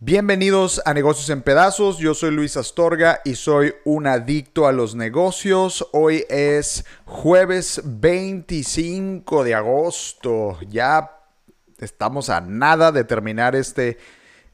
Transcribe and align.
Bienvenidos 0.00 0.82
a 0.84 0.94
Negocios 0.94 1.30
en 1.30 1.42
Pedazos, 1.42 1.98
yo 1.98 2.14
soy 2.14 2.32
Luis 2.32 2.56
Astorga 2.56 3.20
y 3.24 3.36
soy 3.36 3.74
un 3.84 4.08
adicto 4.08 4.66
a 4.66 4.72
los 4.72 4.96
negocios. 4.96 5.86
Hoy 5.92 6.24
es 6.28 6.84
jueves 7.04 7.80
25 7.84 9.44
de 9.44 9.54
agosto, 9.54 10.58
ya 10.68 11.12
estamos 11.78 12.28
a 12.28 12.40
nada 12.40 12.90
de 12.90 13.04
terminar 13.04 13.54
este, 13.54 13.98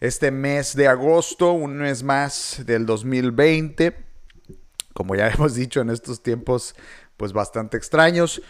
este 0.01 0.31
mes 0.31 0.77
de 0.77 0.89
agosto, 0.89 1.53
un 1.53 1.79
mes 1.79 2.03
más 2.03 2.63
del 2.67 2.85
2020. 2.85 4.04
Como 4.95 5.15
ya 5.15 5.29
hemos 5.35 5.55
dicho 5.55 5.83
en 5.83 5.91
estos 5.91 6.23
tiempos 6.23 6.75
pues 7.19 7.35
bastante 7.35 7.77
extraños. 7.77 8.41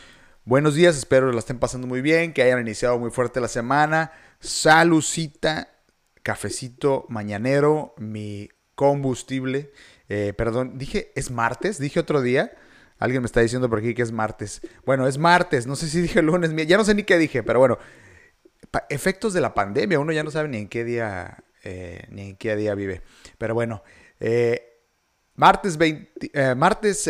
Buenos 0.44 0.74
días, 0.74 0.96
espero 0.96 1.32
la 1.32 1.38
estén 1.38 1.58
pasando 1.58 1.86
muy 1.86 2.02
bien, 2.02 2.34
que 2.34 2.42
hayan 2.42 2.60
iniciado 2.60 2.98
muy 2.98 3.10
fuerte 3.10 3.40
la 3.40 3.48
semana. 3.48 4.12
Salucita 4.40 5.70
cafecito 6.22 7.06
mañanero, 7.08 7.94
mi 7.98 8.50
combustible. 8.74 9.72
Eh, 10.08 10.34
perdón, 10.36 10.78
dije, 10.78 11.12
¿es 11.16 11.30
martes? 11.30 11.78
Dije 11.78 11.98
otro 11.98 12.20
día. 12.20 12.52
Alguien 12.98 13.22
me 13.22 13.26
está 13.26 13.40
diciendo 13.40 13.68
por 13.68 13.78
aquí 13.78 13.94
que 13.94 14.02
es 14.02 14.12
martes. 14.12 14.60
Bueno, 14.84 15.06
es 15.06 15.18
martes, 15.18 15.66
no 15.66 15.76
sé 15.76 15.88
si 15.88 16.00
dije 16.00 16.22
lunes, 16.22 16.50
ya 16.66 16.76
no 16.76 16.84
sé 16.84 16.94
ni 16.94 17.02
qué 17.02 17.18
dije, 17.18 17.42
pero 17.42 17.58
bueno, 17.58 17.78
efectos 18.88 19.32
de 19.32 19.40
la 19.40 19.54
pandemia, 19.54 19.98
uno 19.98 20.12
ya 20.12 20.22
no 20.22 20.30
sabe 20.30 20.48
ni 20.48 20.58
en 20.58 20.68
qué 20.68 20.84
día, 20.84 21.44
eh, 21.62 22.04
ni 22.10 22.30
en 22.30 22.36
qué 22.36 22.56
día 22.56 22.74
vive. 22.74 23.02
Pero 23.38 23.54
bueno, 23.54 23.82
eh, 24.20 24.73
martes, 25.36 25.76
20, 25.76 26.54
martes 26.54 27.08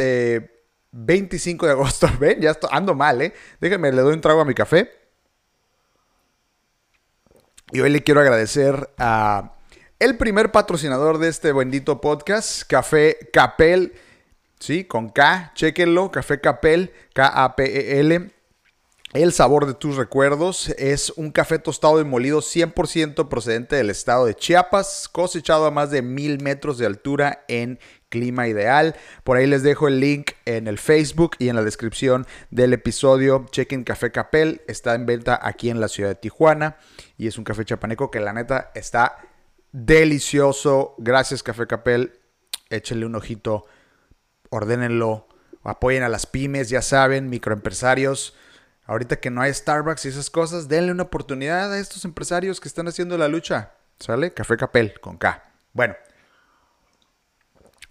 25 0.95 1.66
de 1.66 1.73
agosto, 1.73 2.09
ven, 2.20 2.41
ya 2.41 2.56
ando 2.70 2.95
mal, 2.95 3.20
¿eh? 3.23 3.34
Déjenme, 3.60 3.92
le 3.92 4.02
doy 4.02 4.14
un 4.14 4.20
trago 4.20 4.41
a 4.41 4.44
mi 4.44 4.55
café. 4.55 4.91
Y 7.72 7.81
hoy 7.81 7.91
le 7.91 8.03
quiero 8.03 8.20
agradecer 8.20 8.91
a 8.98 9.55
el 9.98 10.16
primer 10.16 10.53
patrocinador 10.53 11.19
de 11.19 11.28
este 11.28 11.53
bendito 11.53 12.00
podcast, 12.00 12.62
Café 12.69 13.31
Capel, 13.33 13.94
¿sí? 14.61 14.84
Con 14.84 15.09
K, 15.09 15.53
chéquenlo, 15.55 16.11
Café 16.11 16.41
Capel, 16.41 16.92
K-A-P-E-L. 17.14 18.31
El 19.12 19.33
sabor 19.33 19.66
de 19.66 19.75
tus 19.75 19.97
recuerdos 19.97 20.70
es 20.70 21.11
un 21.11 21.31
café 21.31 21.61
tostado 21.61 22.00
y 22.00 22.05
molido 22.05 22.41
100% 22.41 23.28
procedente 23.28 23.77
del 23.77 23.91
estado 23.91 24.27
de 24.27 24.34
Chiapas, 24.34 25.09
cosechado 25.09 25.66
a 25.66 25.70
más 25.70 25.92
de 25.92 26.03
mil 26.03 26.42
metros 26.42 26.78
de 26.78 26.86
altura 26.86 27.44
en 27.47 27.78
clima 28.14 28.46
ideal. 28.46 28.94
Por 29.24 29.36
ahí 29.36 29.48
les 29.48 29.64
dejo 29.64 29.88
el 29.88 29.98
link 29.98 30.30
en 30.44 30.68
el 30.68 30.78
Facebook 30.78 31.32
y 31.40 31.48
en 31.48 31.56
la 31.56 31.64
descripción 31.64 32.28
del 32.50 32.72
episodio. 32.72 33.44
Chequen 33.50 33.82
Café 33.82 34.12
Capel, 34.12 34.62
está 34.68 34.94
en 34.94 35.04
venta 35.04 35.36
aquí 35.42 35.68
en 35.68 35.80
la 35.80 35.88
ciudad 35.88 36.10
de 36.10 36.14
Tijuana 36.14 36.76
y 37.18 37.26
es 37.26 37.38
un 37.38 37.44
café 37.44 37.64
chapaneco 37.64 38.12
que 38.12 38.20
la 38.20 38.32
neta 38.32 38.70
está 38.76 39.18
delicioso. 39.72 40.94
Gracias 40.98 41.42
Café 41.42 41.66
Capel, 41.66 42.20
échenle 42.70 43.06
un 43.06 43.16
ojito, 43.16 43.66
ordénenlo, 44.50 45.26
apoyen 45.64 46.04
a 46.04 46.08
las 46.08 46.26
pymes, 46.26 46.68
ya 46.68 46.82
saben, 46.82 47.28
microempresarios 47.28 48.34
Ahorita 48.86 49.16
que 49.16 49.30
no 49.30 49.40
hay 49.40 49.52
Starbucks 49.52 50.04
y 50.04 50.08
esas 50.08 50.28
cosas, 50.28 50.68
denle 50.68 50.92
una 50.92 51.04
oportunidad 51.04 51.72
a 51.72 51.78
estos 51.78 52.04
empresarios 52.04 52.60
que 52.60 52.68
están 52.68 52.86
haciendo 52.86 53.16
la 53.16 53.28
lucha. 53.28 53.72
¿Sale? 53.98 54.34
Café 54.34 54.56
Capel 54.56 55.00
con 55.00 55.16
K. 55.16 55.42
Bueno. 55.72 55.94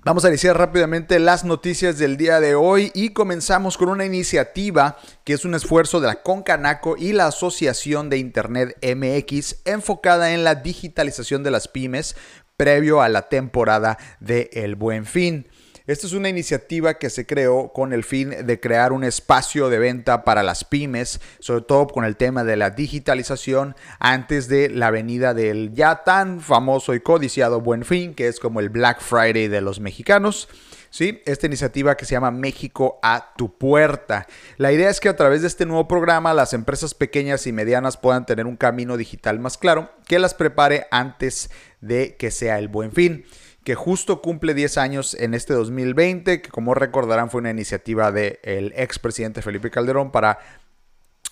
Vamos 0.06 0.26
a 0.26 0.28
iniciar 0.28 0.58
rápidamente 0.58 1.18
las 1.18 1.46
noticias 1.46 1.98
del 1.98 2.18
día 2.18 2.42
de 2.42 2.56
hoy 2.56 2.92
y 2.94 3.12
comenzamos 3.12 3.78
con 3.78 3.88
una 3.88 4.04
iniciativa 4.04 4.98
que 5.24 5.32
es 5.32 5.46
un 5.46 5.56
esfuerzo 5.56 6.02
de 6.02 6.08
la 6.08 6.22
Concanaco 6.22 6.98
y 6.98 7.14
la 7.14 7.28
Asociación 7.28 8.10
de 8.10 8.18
Internet 8.18 8.78
MX 8.84 9.62
enfocada 9.64 10.34
en 10.34 10.44
la 10.44 10.56
digitalización 10.56 11.42
de 11.42 11.52
las 11.52 11.70
pymes 11.70 12.18
previo 12.58 13.02
a 13.02 13.08
la 13.08 13.30
temporada 13.30 13.98
de 14.20 14.50
El 14.52 14.76
Buen 14.76 15.06
Fin. 15.06 15.48
Esta 15.86 16.08
es 16.08 16.14
una 16.14 16.30
iniciativa 16.30 16.94
que 16.94 17.10
se 17.10 17.26
creó 17.26 17.74
con 17.74 17.92
el 17.92 18.06
fin 18.06 18.30
de 18.46 18.60
crear 18.62 18.94
un 18.94 19.04
espacio 19.04 19.68
de 19.68 19.80
venta 19.80 20.24
para 20.24 20.42
las 20.42 20.64
pymes, 20.64 21.20
sobre 21.40 21.64
todo 21.64 21.88
con 21.88 22.06
el 22.06 22.16
tema 22.16 22.46
de 22.46 22.56
la 22.56 22.70
digitalización 22.70 23.76
antes 24.00 24.48
de 24.48 24.70
la 24.70 24.92
venida 24.92 25.34
del 25.34 25.74
ya 25.74 26.06
tan 26.06 26.40
famoso 26.40 26.94
y 26.94 27.02
codiciado 27.02 27.60
Buen 27.60 27.84
Fin, 27.84 28.14
que 28.14 28.30
es 28.30 28.40
como 28.40 28.62
el 28.62 28.70
Black 28.70 29.02
Friday 29.02 29.50
de 29.50 29.60
los 29.60 29.82
mexicanos. 29.82 30.48
¿sí? 30.90 31.22
Esta 31.26 31.48
iniciativa 31.48 31.98
que 31.98 32.06
se 32.06 32.14
llama 32.14 32.32
México 32.32 32.98
a 33.04 33.34
tu 33.36 33.58
puerta. 33.58 34.26
La 34.56 34.72
idea 34.72 34.90
es 34.90 35.02
que 35.02 35.10
a 35.10 35.18
través 35.18 35.42
de 35.42 35.48
este 35.48 35.66
nuevo 35.66 35.90
programa 35.90 36.34
las 36.34 36.54
empresas 36.54 36.94
pequeñas 36.94 37.46
y 37.46 37.52
medianas 37.52 37.98
puedan 37.98 38.26
tener 38.26 38.46
un 38.46 38.56
camino 38.56 38.96
digital 38.96 39.38
más 39.38 39.58
claro 39.58 39.92
que 40.08 40.18
las 40.18 40.34
prepare 40.34 40.88
antes 40.92 41.50
de 41.82 42.16
que 42.16 42.32
sea 42.32 42.58
el 42.58 42.70
buen 42.70 42.94
fin 42.94 43.26
que 43.64 43.76
justo 43.76 44.22
cumple 44.22 44.54
10 44.54 44.78
años 44.78 45.16
en 45.20 45.34
este 45.34 45.54
2020, 45.54 46.42
que 46.42 46.50
como 46.50 46.74
recordarán 46.74 47.30
fue 47.30 47.42
una 47.42 47.52
iniciativa 47.52 48.12
del 48.12 48.38
ex 48.44 48.94
expresidente 48.94 49.42
Felipe 49.42 49.72
Calderón 49.72 50.12
para 50.12 50.40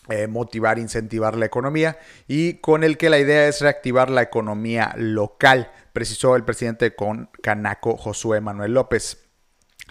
eh, 0.09 0.27
motivar, 0.27 0.79
incentivar 0.79 1.37
la 1.37 1.45
economía 1.45 1.99
y 2.27 2.55
con 2.55 2.83
el 2.83 2.97
que 2.97 3.09
la 3.09 3.19
idea 3.19 3.47
es 3.47 3.61
reactivar 3.61 4.09
la 4.09 4.23
economía 4.23 4.93
local, 4.97 5.71
precisó 5.93 6.35
el 6.35 6.43
presidente 6.43 6.95
con 6.95 7.29
Canaco 7.43 7.97
Josué 7.97 8.41
Manuel 8.41 8.73
López. 8.73 9.19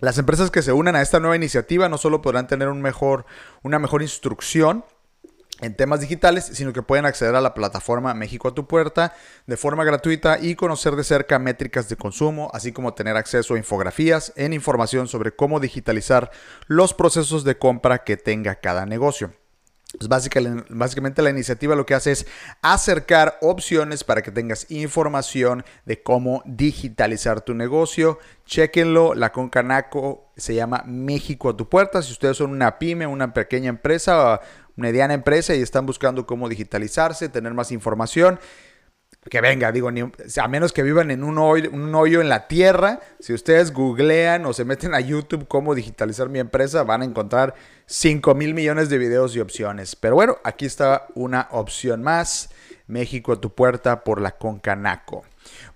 Las 0.00 0.18
empresas 0.18 0.50
que 0.50 0.62
se 0.62 0.72
unan 0.72 0.96
a 0.96 1.02
esta 1.02 1.20
nueva 1.20 1.36
iniciativa 1.36 1.88
no 1.88 1.96
solo 1.96 2.22
podrán 2.22 2.48
tener 2.48 2.68
un 2.68 2.82
mejor, 2.82 3.24
una 3.62 3.78
mejor 3.78 4.02
instrucción, 4.02 4.84
en 5.60 5.74
temas 5.74 6.00
digitales, 6.00 6.50
sino 6.52 6.72
que 6.72 6.82
pueden 6.82 7.06
acceder 7.06 7.34
a 7.34 7.40
la 7.40 7.54
plataforma 7.54 8.14
México 8.14 8.48
a 8.48 8.54
tu 8.54 8.66
puerta 8.66 9.14
de 9.46 9.56
forma 9.56 9.84
gratuita 9.84 10.38
y 10.40 10.54
conocer 10.54 10.96
de 10.96 11.04
cerca 11.04 11.38
métricas 11.38 11.88
de 11.88 11.96
consumo, 11.96 12.50
así 12.52 12.72
como 12.72 12.94
tener 12.94 13.16
acceso 13.16 13.54
a 13.54 13.58
infografías 13.58 14.32
en 14.36 14.52
información 14.52 15.08
sobre 15.08 15.32
cómo 15.32 15.60
digitalizar 15.60 16.30
los 16.66 16.94
procesos 16.94 17.44
de 17.44 17.58
compra 17.58 18.04
que 18.04 18.16
tenga 18.16 18.56
cada 18.56 18.86
negocio. 18.86 19.32
Pues 19.98 20.08
básicamente, 20.08 21.20
la 21.20 21.30
iniciativa 21.30 21.74
lo 21.74 21.84
que 21.84 21.94
hace 21.94 22.12
es 22.12 22.26
acercar 22.62 23.38
opciones 23.40 24.04
para 24.04 24.22
que 24.22 24.30
tengas 24.30 24.70
información 24.70 25.64
de 25.84 26.00
cómo 26.00 26.42
digitalizar 26.46 27.40
tu 27.40 27.54
negocio. 27.54 28.20
Chequenlo, 28.46 29.14
la 29.14 29.32
Concanaco 29.32 30.30
se 30.36 30.54
llama 30.54 30.84
México 30.86 31.48
a 31.48 31.56
tu 31.56 31.68
puerta. 31.68 32.02
Si 32.02 32.12
ustedes 32.12 32.36
son 32.36 32.52
una 32.52 32.78
pyme, 32.78 33.08
una 33.08 33.34
pequeña 33.34 33.68
empresa 33.68 34.40
mediana 34.80 35.14
empresa 35.14 35.54
y 35.54 35.62
están 35.62 35.86
buscando 35.86 36.26
cómo 36.26 36.48
digitalizarse, 36.48 37.28
tener 37.28 37.54
más 37.54 37.70
información. 37.72 38.40
Que 39.28 39.42
venga, 39.42 39.70
digo, 39.70 39.90
a 39.90 40.48
menos 40.48 40.72
que 40.72 40.82
vivan 40.82 41.10
en 41.10 41.22
un 41.24 41.36
hoyo, 41.36 41.70
un 41.70 41.94
hoyo 41.94 42.22
en 42.22 42.30
la 42.30 42.48
tierra, 42.48 43.00
si 43.18 43.34
ustedes 43.34 43.70
googlean 43.72 44.46
o 44.46 44.54
se 44.54 44.64
meten 44.64 44.94
a 44.94 45.00
YouTube 45.00 45.46
cómo 45.46 45.74
digitalizar 45.74 46.30
mi 46.30 46.38
empresa, 46.38 46.84
van 46.84 47.02
a 47.02 47.04
encontrar 47.04 47.54
5 47.84 48.34
mil 48.34 48.54
millones 48.54 48.88
de 48.88 48.96
videos 48.96 49.36
y 49.36 49.40
opciones. 49.40 49.94
Pero 49.94 50.14
bueno, 50.14 50.38
aquí 50.42 50.64
está 50.64 51.06
una 51.14 51.48
opción 51.50 52.02
más. 52.02 52.48
México 52.86 53.32
a 53.32 53.40
tu 53.40 53.54
puerta 53.54 54.02
por 54.04 54.20
la 54.20 54.32
Concanaco. 54.32 55.24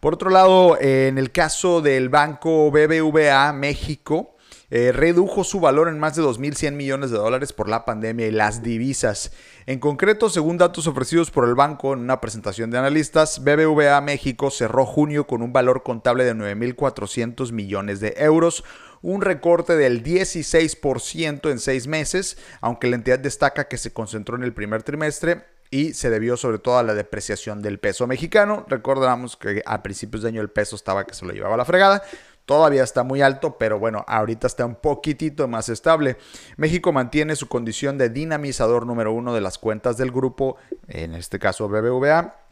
Por 0.00 0.14
otro 0.14 0.30
lado, 0.30 0.78
en 0.80 1.16
el 1.18 1.30
caso 1.30 1.80
del 1.80 2.08
banco 2.08 2.70
BBVA 2.70 3.52
México, 3.52 4.33
eh, 4.76 4.90
redujo 4.90 5.44
su 5.44 5.60
valor 5.60 5.86
en 5.86 6.00
más 6.00 6.16
de 6.16 6.22
2.100 6.24 6.72
millones 6.72 7.12
de 7.12 7.16
dólares 7.16 7.52
por 7.52 7.68
la 7.68 7.84
pandemia 7.84 8.26
y 8.26 8.32
las 8.32 8.60
divisas. 8.60 9.30
En 9.66 9.78
concreto, 9.78 10.28
según 10.28 10.58
datos 10.58 10.88
ofrecidos 10.88 11.30
por 11.30 11.48
el 11.48 11.54
banco 11.54 11.92
en 11.92 12.00
una 12.00 12.20
presentación 12.20 12.72
de 12.72 12.78
analistas, 12.78 13.44
BBVA 13.44 14.00
México 14.00 14.50
cerró 14.50 14.84
junio 14.84 15.28
con 15.28 15.42
un 15.42 15.52
valor 15.52 15.84
contable 15.84 16.24
de 16.24 16.34
9.400 16.34 17.52
millones 17.52 18.00
de 18.00 18.14
euros, 18.16 18.64
un 19.00 19.20
recorte 19.20 19.76
del 19.76 20.02
16% 20.02 21.52
en 21.52 21.60
seis 21.60 21.86
meses, 21.86 22.36
aunque 22.60 22.88
la 22.88 22.96
entidad 22.96 23.20
destaca 23.20 23.68
que 23.68 23.78
se 23.78 23.92
concentró 23.92 24.34
en 24.34 24.42
el 24.42 24.54
primer 24.54 24.82
trimestre 24.82 25.44
y 25.70 25.92
se 25.92 26.10
debió 26.10 26.36
sobre 26.36 26.58
todo 26.58 26.78
a 26.78 26.82
la 26.82 26.94
depreciación 26.94 27.62
del 27.62 27.78
peso 27.78 28.08
mexicano. 28.08 28.66
Recordamos 28.68 29.36
que 29.36 29.62
a 29.66 29.84
principios 29.84 30.22
de 30.22 30.30
año 30.30 30.40
el 30.40 30.50
peso 30.50 30.74
estaba 30.74 31.04
que 31.04 31.14
se 31.14 31.24
lo 31.24 31.32
llevaba 31.32 31.54
a 31.54 31.58
la 31.58 31.64
fregada. 31.64 32.02
Todavía 32.46 32.82
está 32.82 33.04
muy 33.04 33.22
alto, 33.22 33.56
pero 33.58 33.78
bueno, 33.78 34.04
ahorita 34.06 34.46
está 34.46 34.66
un 34.66 34.74
poquitito 34.74 35.48
más 35.48 35.70
estable. 35.70 36.18
México 36.56 36.92
mantiene 36.92 37.36
su 37.36 37.48
condición 37.48 37.96
de 37.96 38.10
dinamizador 38.10 38.86
número 38.86 39.12
uno 39.12 39.34
de 39.34 39.40
las 39.40 39.56
cuentas 39.56 39.96
del 39.96 40.10
grupo, 40.10 40.56
en 40.88 41.14
este 41.14 41.38
caso 41.38 41.68
BBVA. 41.68 42.44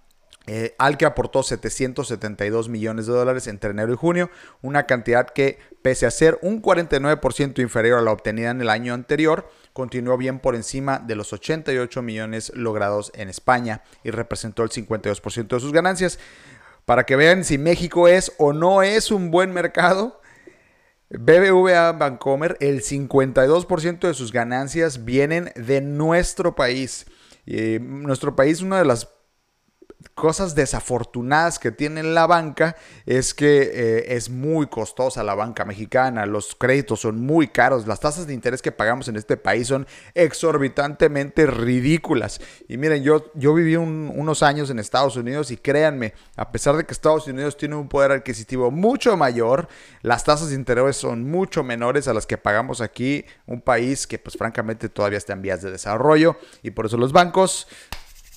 Eh, 0.49 0.75
al 0.79 0.97
que 0.97 1.05
aportó 1.05 1.45
772 1.45 2.69
millones 2.69 3.07
de 3.07 3.13
dólares 3.13 3.47
entre 3.47 3.71
enero 3.71 3.93
y 3.93 3.97
junio, 3.97 4.29
una 4.61 4.87
cantidad 4.87 5.29
que, 5.31 5.61
pese 5.83 6.05
a 6.05 6.11
ser 6.11 6.39
un 6.43 6.61
49% 6.61 7.61
inferior 7.61 8.01
a 8.01 8.03
la 8.03 8.11
obtenida 8.11 8.51
en 8.51 8.61
el 8.61 8.69
año 8.69 8.93
anterior, 8.93 9.49
continuó 9.73 10.17
bien 10.17 10.41
por 10.41 10.57
encima 10.57 10.99
de 10.99 11.15
los 11.15 11.33
88 11.33 12.03
millones 12.03 12.51
logrados 12.57 13.13
en 13.15 13.29
España 13.29 13.83
y 14.03 14.11
representó 14.11 14.65
el 14.65 14.71
52% 14.71 15.47
de 15.47 15.61
sus 15.61 15.73
ganancias. 15.73 16.19
Para 16.85 17.05
que 17.05 17.17
vean 17.17 17.45
si 17.45 17.59
México 17.59 18.09
es 18.09 18.33
o 18.39 18.53
no 18.53 18.83
es 18.83 19.11
un 19.11 19.31
buen 19.31 19.53
mercado, 19.53 20.21
BBVA 21.11 21.93
Bancomer, 21.93 22.57
el 22.61 22.83
52% 22.83 24.01
de 24.01 24.15
sus 24.15 24.33
ganancias 24.33 25.05
vienen 25.05 25.53
de 25.55 25.81
nuestro 25.81 26.55
país. 26.55 27.07
Y 27.45 27.79
nuestro 27.81 28.35
país, 28.35 28.63
una 28.63 28.79
de 28.79 28.85
las 28.85 29.09
cosas 30.15 30.55
desafortunadas 30.55 31.59
que 31.59 31.73
tiene 31.73 32.03
la 32.03 32.27
banca 32.27 32.77
es 33.07 33.35
que 33.35 33.63
eh, 33.63 34.17
es 34.17 34.31
muy 34.31 34.67
costosa 34.67 35.23
la 35.23 35.35
banca 35.35 35.65
mexicana, 35.65 36.27
los 36.27 36.55
créditos 36.55 37.01
son 37.01 37.21
muy 37.21 37.49
caros, 37.49 37.87
las 37.87 38.01
tasas 38.01 38.27
de 38.27 38.35
interés 38.35 38.63
que 38.63 38.73
pagamos 38.73 39.09
en 39.09 39.17
este 39.17 39.37
país 39.37 39.69
son 39.69 39.87
exorbitantemente 40.15 41.47
ridículas. 41.47 42.41
Y 42.69 42.77
miren, 42.77 43.03
yo, 43.03 43.31
yo 43.35 43.55
viví 43.55 43.77
unos 43.77 44.43
años 44.43 44.71
en 44.71 44.79
Estados 44.79 45.17
Unidos 45.17 45.51
y 45.51 45.57
créanme, 45.57 46.15
a 46.37 46.51
pesar 46.53 46.77
de 46.77 46.85
que 46.85 46.93
Estados 46.93 47.27
Unidos 47.27 47.57
tiene 47.57 47.77
un 47.77 47.89
poder 47.89 48.13
adquisitivo 48.13 48.71
mucho 48.71 49.17
mayor, 49.17 49.69
las 50.03 50.25
tasas 50.25 50.51
de 50.51 50.55
interés 50.55 50.97
son 50.97 51.31
mucho 51.31 51.63
menores 51.63 52.09
a 52.09 52.15
las 52.15 52.27
que 52.27 52.39
pagamos 52.39 52.81
aquí, 52.81 53.25
un 53.47 53.61
país 53.61 54.07
que 54.07 54.19
pues 54.19 54.37
francamente 54.37 54.89
todavía 54.89 55.19
está 55.19 55.33
en 55.33 55.43
vías 55.43 55.63
de 55.63 55.71
desarrollo 55.71 56.37
y 56.63 56.71
por 56.71 56.87
eso 56.87 56.97
los 56.97 57.13
bancos 57.13 57.67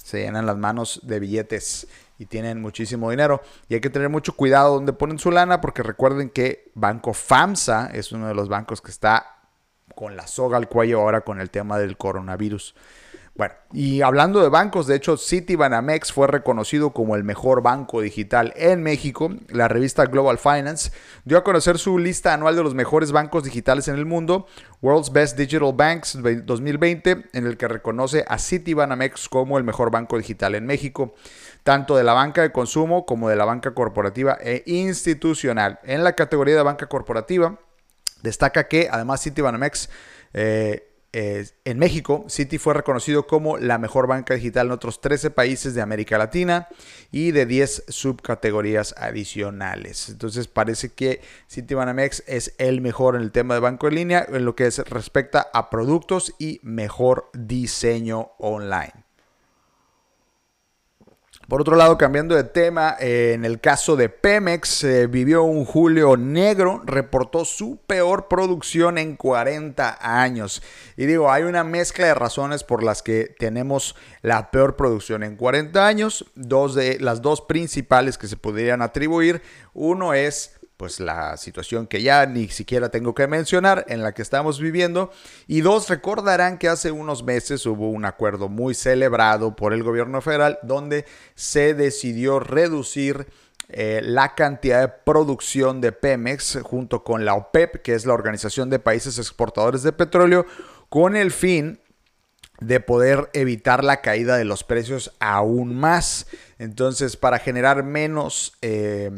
se 0.05 0.19
llenan 0.19 0.45
las 0.45 0.55
manos 0.55 0.99
de 1.01 1.19
billetes 1.19 1.87
y 2.19 2.27
tienen 2.27 2.61
muchísimo 2.61 3.09
dinero. 3.09 3.41
Y 3.67 3.73
hay 3.73 3.81
que 3.81 3.89
tener 3.89 4.07
mucho 4.07 4.35
cuidado 4.35 4.75
donde 4.75 4.93
ponen 4.93 5.17
su 5.17 5.31
lana 5.31 5.61
porque 5.61 5.81
recuerden 5.81 6.29
que 6.29 6.71
Banco 6.75 7.11
FAMSA 7.11 7.87
es 7.87 8.11
uno 8.11 8.27
de 8.27 8.35
los 8.35 8.47
bancos 8.47 8.83
que 8.83 8.91
está 8.91 9.39
con 9.95 10.15
la 10.15 10.27
soga 10.27 10.57
al 10.57 10.69
cuello 10.69 11.01
ahora 11.01 11.21
con 11.21 11.41
el 11.41 11.49
tema 11.49 11.79
del 11.79 11.97
coronavirus. 11.97 12.75
Bueno, 13.37 13.53
y 13.73 14.01
hablando 14.01 14.41
de 14.41 14.47
bancos, 14.47 14.87
de 14.87 14.95
hecho, 14.95 15.17
Citibanamex 15.17 16.13
fue 16.13 16.25
reconocido 16.27 16.91
como 16.91 17.17
el 17.17 17.25
mejor 17.25 17.61
banco 17.61 17.99
digital 17.99 18.53
en 18.55 18.81
México. 18.81 19.29
La 19.49 19.67
revista 19.67 20.05
Global 20.05 20.37
Finance 20.37 20.93
dio 21.25 21.37
a 21.37 21.43
conocer 21.43 21.77
su 21.77 21.99
lista 21.99 22.33
anual 22.33 22.55
de 22.55 22.63
los 22.63 22.73
mejores 22.73 23.11
bancos 23.11 23.43
digitales 23.43 23.89
en 23.89 23.95
el 23.95 24.05
mundo, 24.05 24.47
World's 24.81 25.11
Best 25.11 25.37
Digital 25.37 25.73
Banks 25.75 26.17
2020, 26.45 27.25
en 27.33 27.45
el 27.45 27.57
que 27.57 27.67
reconoce 27.67 28.23
a 28.25 28.39
Citibanamex 28.39 29.27
como 29.27 29.57
el 29.57 29.65
mejor 29.65 29.91
banco 29.91 30.17
digital 30.17 30.55
en 30.55 30.65
México, 30.65 31.13
tanto 31.63 31.97
de 31.97 32.05
la 32.05 32.13
banca 32.13 32.41
de 32.41 32.53
consumo 32.53 33.05
como 33.05 33.27
de 33.27 33.35
la 33.35 33.43
banca 33.43 33.73
corporativa 33.73 34.37
e 34.39 34.63
institucional. 34.65 35.79
En 35.83 36.05
la 36.05 36.13
categoría 36.13 36.55
de 36.55 36.63
banca 36.63 36.87
corporativa, 36.87 37.59
destaca 38.23 38.69
que 38.69 38.87
además 38.89 39.21
Citibanamex 39.23 39.89
eh, 40.33 40.94
en 41.17 41.79
México, 41.79 42.25
Citi 42.27 42.57
fue 42.57 42.73
reconocido 42.73 43.25
como 43.25 43.57
la 43.57 43.77
mejor 43.77 44.05
banca 44.05 44.33
digital 44.33 44.67
en 44.67 44.73
otros 44.73 44.99
13 44.99 45.31
países 45.31 45.73
de 45.73 45.81
América 45.81 46.17
Latina 46.17 46.67
y 47.09 47.31
de 47.31 47.45
10 47.45 47.85
subcategorías 47.87 48.93
adicionales. 48.97 50.09
Entonces 50.09 50.49
parece 50.49 50.93
que 50.93 51.21
Citibanamex 51.49 52.23
es 52.27 52.53
el 52.57 52.81
mejor 52.81 53.15
en 53.15 53.21
el 53.21 53.31
tema 53.31 53.53
de 53.53 53.61
banco 53.61 53.87
en 53.87 53.95
línea 53.95 54.25
en 54.27 54.43
lo 54.43 54.57
que 54.57 54.69
respecta 54.69 55.47
a 55.53 55.69
productos 55.69 56.35
y 56.37 56.59
mejor 56.63 57.29
diseño 57.33 58.31
online. 58.37 59.04
Por 61.47 61.61
otro 61.61 61.75
lado, 61.75 61.95
cambiando 61.99 62.33
de 62.33 62.43
tema, 62.43 62.95
eh, 62.99 63.33
en 63.35 63.45
el 63.45 63.59
caso 63.59 63.95
de 63.95 64.09
Pemex, 64.09 64.83
eh, 64.83 65.05
vivió 65.05 65.43
un 65.43 65.63
julio 65.63 66.17
negro, 66.17 66.81
reportó 66.85 67.45
su 67.45 67.77
peor 67.85 68.27
producción 68.27 68.97
en 68.97 69.15
40 69.15 69.99
años. 70.01 70.63
Y 70.97 71.05
digo, 71.05 71.31
hay 71.31 71.43
una 71.43 71.63
mezcla 71.63 72.07
de 72.07 72.15
razones 72.15 72.63
por 72.63 72.83
las 72.83 73.03
que 73.03 73.35
tenemos 73.37 73.95
la 74.23 74.49
peor 74.49 74.75
producción 74.75 75.21
en 75.21 75.35
40 75.35 75.85
años. 75.85 76.25
Dos 76.33 76.73
de 76.73 76.97
las 76.99 77.21
dos 77.21 77.41
principales 77.41 78.17
que 78.17 78.27
se 78.27 78.37
podrían 78.37 78.81
atribuir, 78.81 79.43
uno 79.75 80.15
es 80.15 80.55
pues 80.77 80.99
la 80.99 81.37
situación 81.37 81.87
que 81.87 82.01
ya 82.01 82.25
ni 82.25 82.49
siquiera 82.49 82.89
tengo 82.89 83.15
que 83.15 83.27
mencionar 83.27 83.85
en 83.87 84.03
la 84.03 84.13
que 84.13 84.21
estamos 84.21 84.59
viviendo. 84.59 85.11
Y 85.47 85.61
dos, 85.61 85.89
recordarán 85.89 86.57
que 86.57 86.67
hace 86.67 86.91
unos 86.91 87.23
meses 87.23 87.65
hubo 87.65 87.89
un 87.89 88.05
acuerdo 88.05 88.49
muy 88.49 88.73
celebrado 88.73 89.55
por 89.55 89.73
el 89.73 89.83
gobierno 89.83 90.21
federal 90.21 90.59
donde 90.63 91.05
se 91.35 91.73
decidió 91.73 92.39
reducir 92.39 93.27
eh, 93.69 94.01
la 94.03 94.35
cantidad 94.35 94.81
de 94.81 94.93
producción 95.05 95.81
de 95.81 95.91
Pemex 95.91 96.59
junto 96.63 97.03
con 97.03 97.25
la 97.25 97.33
OPEP, 97.33 97.81
que 97.81 97.93
es 97.93 98.05
la 98.05 98.13
Organización 98.13 98.69
de 98.69 98.79
Países 98.79 99.17
Exportadores 99.17 99.81
de 99.81 99.91
Petróleo, 99.91 100.45
con 100.89 101.15
el 101.15 101.31
fin 101.31 101.79
de 102.59 102.79
poder 102.79 103.29
evitar 103.33 103.83
la 103.83 104.01
caída 104.01 104.37
de 104.37 104.45
los 104.45 104.63
precios 104.63 105.13
aún 105.19 105.75
más. 105.75 106.27
Entonces, 106.59 107.17
para 107.17 107.39
generar 107.39 107.83
menos 107.83 108.53
eh, 108.61 109.11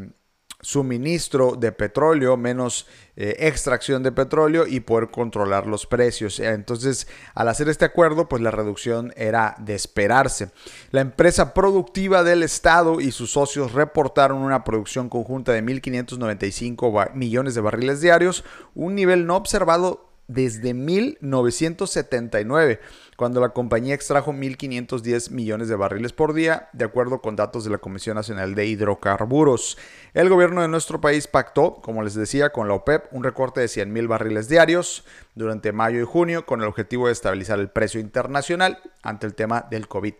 suministro 0.59 1.55
de 1.55 1.71
petróleo, 1.71 2.35
menos 2.35 2.87
eh, 3.15 3.35
extracción 3.39 4.01
de 4.01 4.11
petróleo 4.11 4.65
y 4.65 4.79
poder 4.79 5.11
controlar 5.11 5.67
los 5.67 5.85
precios. 5.85 6.39
Entonces, 6.39 7.07
al 7.35 7.49
hacer 7.49 7.69
este 7.69 7.85
acuerdo, 7.85 8.27
pues 8.27 8.41
la 8.41 8.49
reducción 8.51 9.13
era 9.15 9.55
de 9.59 9.75
esperarse. 9.75 10.49
La 10.91 11.01
empresa 11.01 11.53
productiva 11.53 12.23
del 12.23 12.41
Estado 12.43 12.99
y 12.99 13.11
sus 13.11 13.31
socios 13.31 13.73
reportaron 13.73 14.39
una 14.39 14.63
producción 14.63 15.09
conjunta 15.09 15.51
de 15.51 15.63
1.595 15.63 17.13
millones 17.13 17.53
de 17.53 17.61
barriles 17.61 18.01
diarios, 18.01 18.43
un 18.73 18.95
nivel 18.95 19.27
no 19.27 19.35
observado 19.35 20.07
desde 20.27 20.73
1979 20.73 22.79
cuando 23.17 23.41
la 23.41 23.49
compañía 23.49 23.95
extrajo 23.95 24.31
1.510 24.31 25.31
millones 25.31 25.67
de 25.67 25.75
barriles 25.75 26.13
por 26.13 26.35
día, 26.35 26.69
de 26.71 26.85
acuerdo 26.85 27.19
con 27.19 27.35
datos 27.35 27.63
de 27.63 27.71
la 27.71 27.79
Comisión 27.79 28.15
Nacional 28.15 28.53
de 28.53 28.67
Hidrocarburos. 28.67 29.79
El 30.13 30.29
gobierno 30.29 30.61
de 30.61 30.67
nuestro 30.67 31.01
país 31.01 31.25
pactó, 31.27 31.81
como 31.81 32.03
les 32.03 32.13
decía, 32.13 32.51
con 32.51 32.67
la 32.67 32.75
OPEP 32.75 33.11
un 33.11 33.23
recorte 33.23 33.59
de 33.59 33.65
100.000 33.65 34.07
barriles 34.07 34.49
diarios 34.49 35.03
durante 35.33 35.71
mayo 35.71 35.99
y 35.99 36.05
junio 36.05 36.45
con 36.45 36.61
el 36.61 36.67
objetivo 36.67 37.07
de 37.07 37.13
estabilizar 37.13 37.59
el 37.59 37.71
precio 37.71 37.99
internacional 37.99 38.79
ante 39.01 39.25
el 39.25 39.33
tema 39.33 39.65
del 39.71 39.87
COVID. 39.87 40.13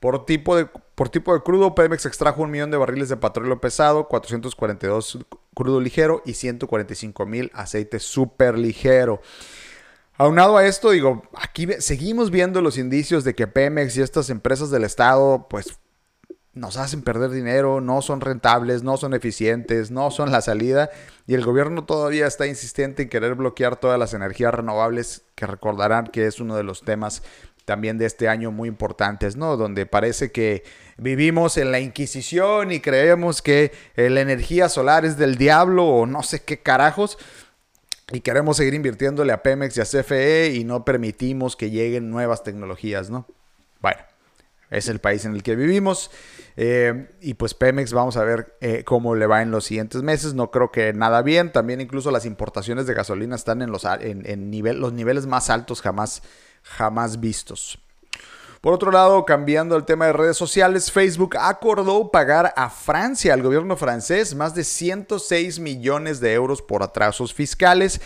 Por 0.00 0.26
tipo 0.26 0.56
de, 0.56 0.66
por 0.96 1.10
tipo 1.10 1.34
de 1.34 1.42
crudo, 1.42 1.76
Pemex 1.76 2.06
extrajo 2.06 2.42
un 2.42 2.50
millón 2.50 2.72
de 2.72 2.76
barriles 2.76 3.08
de 3.08 3.18
petróleo 3.18 3.60
pesado, 3.60 4.08
442 4.08 5.26
crudo 5.54 5.80
ligero 5.80 6.22
y 6.24 6.34
145 6.34 7.24
mil 7.24 7.52
aceite 7.54 8.00
súper 8.00 8.58
ligero. 8.58 9.20
Aunado 10.18 10.56
a 10.56 10.66
esto, 10.66 10.90
digo, 10.90 11.22
aquí 11.34 11.66
seguimos 11.78 12.30
viendo 12.30 12.60
los 12.60 12.76
indicios 12.78 13.24
de 13.24 13.34
que 13.34 13.46
Pemex 13.46 13.96
y 13.96 14.02
estas 14.02 14.30
empresas 14.30 14.70
del 14.70 14.84
Estado, 14.84 15.46
pues, 15.48 15.78
nos 16.54 16.76
hacen 16.76 17.00
perder 17.00 17.30
dinero, 17.30 17.80
no 17.80 18.02
son 18.02 18.20
rentables, 18.20 18.82
no 18.82 18.98
son 18.98 19.14
eficientes, 19.14 19.90
no 19.90 20.10
son 20.10 20.30
la 20.30 20.42
salida. 20.42 20.90
Y 21.26 21.32
el 21.32 21.44
gobierno 21.44 21.84
todavía 21.84 22.26
está 22.26 22.46
insistente 22.46 23.02
en 23.02 23.08
querer 23.08 23.36
bloquear 23.36 23.76
todas 23.76 23.98
las 23.98 24.12
energías 24.12 24.52
renovables, 24.52 25.24
que 25.34 25.46
recordarán 25.46 26.08
que 26.08 26.26
es 26.26 26.40
uno 26.40 26.56
de 26.56 26.62
los 26.62 26.82
temas 26.82 27.22
también 27.64 27.96
de 27.96 28.06
este 28.06 28.28
año 28.28 28.50
muy 28.50 28.68
importantes, 28.68 29.36
¿no? 29.36 29.56
Donde 29.56 29.86
parece 29.86 30.30
que 30.30 30.64
vivimos 30.98 31.56
en 31.56 31.72
la 31.72 31.80
Inquisición 31.80 32.72
y 32.72 32.80
creemos 32.80 33.40
que 33.40 33.72
la 33.96 34.20
energía 34.20 34.68
solar 34.68 35.06
es 35.06 35.16
del 35.16 35.36
diablo 35.36 35.86
o 35.86 36.06
no 36.06 36.22
sé 36.22 36.42
qué 36.42 36.60
carajos 36.60 37.18
y 38.10 38.20
queremos 38.20 38.56
seguir 38.56 38.74
invirtiéndole 38.74 39.32
a 39.32 39.42
Pemex 39.42 39.76
y 39.76 39.80
a 39.80 39.84
CFE 39.84 40.54
y 40.54 40.64
no 40.64 40.84
permitimos 40.84 41.56
que 41.56 41.70
lleguen 41.70 42.10
nuevas 42.10 42.42
tecnologías, 42.42 43.10
¿no? 43.10 43.26
Bueno, 43.80 44.00
es 44.70 44.88
el 44.88 45.00
país 45.00 45.24
en 45.24 45.34
el 45.34 45.42
que 45.42 45.54
vivimos. 45.54 46.10
Eh, 46.56 47.10
y 47.20 47.34
pues 47.34 47.54
Pemex, 47.54 47.92
vamos 47.92 48.16
a 48.16 48.24
ver 48.24 48.56
eh, 48.60 48.84
cómo 48.84 49.14
le 49.14 49.26
va 49.26 49.42
en 49.42 49.50
los 49.50 49.64
siguientes 49.64 50.02
meses. 50.02 50.34
No 50.34 50.50
creo 50.50 50.72
que 50.72 50.92
nada 50.92 51.22
bien. 51.22 51.52
También 51.52 51.80
incluso 51.80 52.10
las 52.10 52.24
importaciones 52.24 52.86
de 52.86 52.94
gasolina 52.94 53.36
están 53.36 53.62
en 53.62 53.70
los, 53.70 53.84
en, 53.84 54.50
nivel, 54.50 54.80
los 54.80 54.92
niveles 54.92 55.26
más 55.26 55.50
altos 55.50 55.82
jamás, 55.82 56.22
jamás 56.62 57.20
vistos. 57.20 57.81
Por 58.62 58.74
otro 58.74 58.92
lado, 58.92 59.24
cambiando 59.24 59.74
el 59.74 59.84
tema 59.84 60.06
de 60.06 60.12
redes 60.12 60.36
sociales, 60.36 60.92
Facebook 60.92 61.36
acordó 61.36 62.12
pagar 62.12 62.54
a 62.56 62.70
Francia, 62.70 63.34
al 63.34 63.42
gobierno 63.42 63.76
francés, 63.76 64.36
más 64.36 64.54
de 64.54 64.62
106 64.62 65.58
millones 65.58 66.20
de 66.20 66.32
euros 66.32 66.62
por 66.62 66.84
atrasos 66.84 67.34
fiscales. 67.34 68.00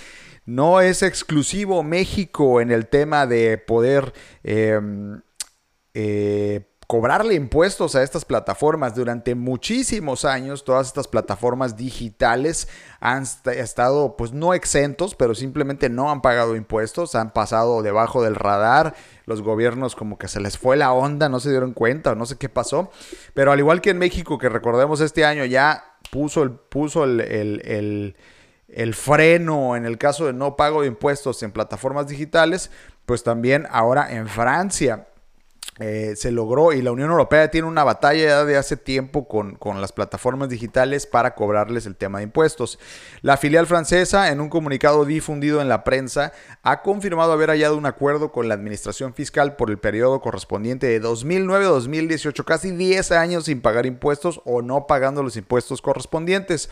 No 0.47 0.81
es 0.81 1.03
exclusivo 1.03 1.83
México 1.83 2.63
en 2.63 2.71
el 2.71 2.87
tema 2.87 3.27
de 3.27 3.59
poder 3.59 4.15
em, 4.45 5.21
eh, 5.93 6.65
cobrarle 6.87 7.35
impuestos 7.35 7.97
a 7.97 8.03
estas 8.03 8.25
plataformas. 8.25 8.95
Durante 8.95 9.35
muchísimos 9.35 10.25
años, 10.25 10.65
todas 10.65 10.87
estas 10.87 11.09
plataformas 11.09 11.77
digitales 11.77 12.69
han 13.01 13.25
estado, 13.55 14.17
pues 14.17 14.33
no 14.33 14.55
exentos, 14.55 15.15
pero 15.15 15.35
simplemente 15.35 15.89
no 15.89 16.11
han 16.11 16.23
pagado 16.23 16.55
impuestos, 16.55 17.15
han 17.15 17.33
pasado 17.33 17.83
debajo 17.83 18.23
del 18.23 18.37
radar. 18.37 18.95
Los 19.25 19.43
gobiernos 19.43 19.97
como 19.97 20.19
que 20.19 20.29
se 20.29 20.41
les 20.41 20.59
fue 20.59 20.77
la 20.77 20.93
onda, 20.93 21.29
no 21.29 21.41
se 21.41 21.51
dieron 21.51 21.73
cuenta, 21.73 22.15
no 22.15 22.27
sé 22.27 22.37
qué 22.37 22.49
pasó. 22.49 22.91
Pero 23.35 23.53
al 23.53 23.59
igual 23.59 23.81
que 23.81 23.91
en 23.91 23.99
México, 23.99 24.39
que 24.39 24.49
recordemos 24.49 25.01
este 25.01 25.25
año 25.25 25.45
ya 25.45 25.97
puso 26.13 26.45
el, 26.45 26.53
puso 26.53 27.03
el, 27.03 28.15
el 28.69 28.95
freno 28.95 29.75
en 29.75 29.87
el 29.87 29.99
caso 29.99 30.27
de 30.27 30.33
no 30.33 30.55
pago 30.55 30.83
de 30.83 30.89
impuestos 30.89 31.43
en 31.43 31.51
plataformas 31.51 32.07
digitales, 32.07 32.71
pues 33.07 33.25
también 33.25 33.67
ahora 33.71 34.13
en 34.13 34.29
Francia 34.29 35.07
eh, 35.79 36.15
se 36.17 36.31
logró 36.31 36.73
y 36.73 36.81
la 36.81 36.91
Unión 36.91 37.11
Europea 37.11 37.51
tiene 37.51 37.69
una 37.69 37.85
batalla 37.85 38.47
de 38.47 38.57
hace 38.57 38.79
tiempo 38.79 39.29
con, 39.29 39.57
con, 39.57 39.83
las 39.83 39.93
plataformas 39.93 40.49
digitales 40.49 41.07
para 41.07 41.35
cobrarles 41.35 41.85
el 41.85 41.97
tema 41.97 42.19
de 42.19 42.25
impuestos. 42.25 42.79
La 43.21 43.37
filial 43.37 43.67
francesa, 43.67 44.31
en 44.31 44.41
un 44.41 44.49
comunicado 44.49 45.05
difundido 45.05 45.61
en 45.61 45.69
la 45.69 45.85
prensa, 45.85 46.33
ha 46.63 46.81
confirmado 46.81 47.33
haber 47.33 47.51
hallado 47.51 47.77
un 47.77 47.85
acuerdo 47.85 48.33
con 48.33 48.49
la 48.49 48.55
Administración 48.55 49.13
Fiscal 49.13 49.57
por 49.57 49.71
el 49.71 49.79
periodo 49.79 50.23
correspondiente 50.23 50.87
de 50.87 51.03
2009-2018, 51.03 52.45
casi 52.45 52.71
10 52.71 53.13
años 53.13 53.45
sin 53.45 53.61
pagar 53.61 53.85
impuestos 53.85 54.41
o 54.47 54.63
no 54.63 54.87
pagando 54.87 55.23
los 55.23 55.37
impuestos 55.37 55.83
correspondientes. 55.83 56.71